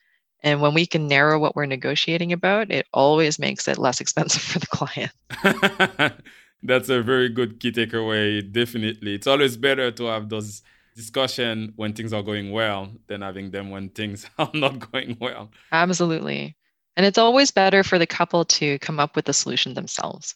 [0.43, 4.43] And when we can narrow what we're negotiating about, it always makes it less expensive
[4.43, 5.13] for the client.
[6.63, 8.51] That's a very good key takeaway.
[8.51, 9.15] Definitely.
[9.15, 10.63] It's always better to have those
[10.95, 15.51] discussion when things are going well than having them when things are not going well.
[15.73, 16.57] Absolutely.
[16.97, 20.35] And it's always better for the couple to come up with the solution themselves.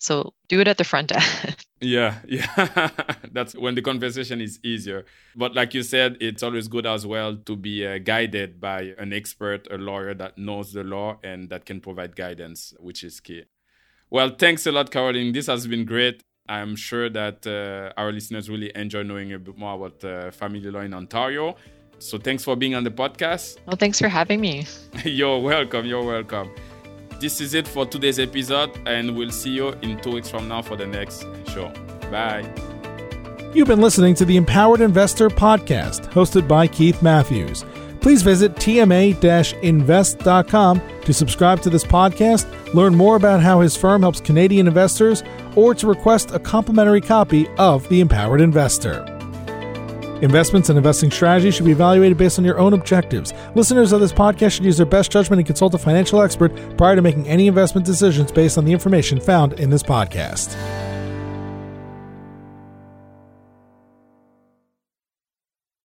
[0.00, 1.56] So do it at the front end.
[1.80, 2.88] yeah, yeah.
[3.32, 5.04] That's when the conversation is easier.
[5.36, 9.12] But like you said, it's always good as well to be uh, guided by an
[9.12, 13.42] expert, a lawyer that knows the law and that can provide guidance, which is key.
[14.08, 15.32] Well, thanks a lot, Caroline.
[15.32, 16.24] This has been great.
[16.48, 20.62] I'm sure that uh, our listeners really enjoy knowing a bit more about uh, family
[20.62, 21.56] law in Ontario.
[21.98, 23.58] So thanks for being on the podcast.
[23.66, 24.66] Well, thanks for having me.
[25.04, 25.84] you're welcome.
[25.84, 26.50] You're welcome
[27.20, 30.62] this is it for today's episode, and we'll see you in two weeks from now
[30.62, 31.70] for the next show.
[32.10, 32.50] Bye.
[33.54, 37.64] You've been listening to the Empowered Investor Podcast, hosted by Keith Matthews.
[38.00, 44.00] Please visit tma invest.com to subscribe to this podcast, learn more about how his firm
[44.00, 45.22] helps Canadian investors,
[45.56, 49.19] or to request a complimentary copy of The Empowered Investor.
[50.22, 53.32] Investments and investing strategies should be evaluated based on your own objectives.
[53.54, 56.94] Listeners of this podcast should use their best judgment and consult a financial expert prior
[56.94, 60.89] to making any investment decisions based on the information found in this podcast.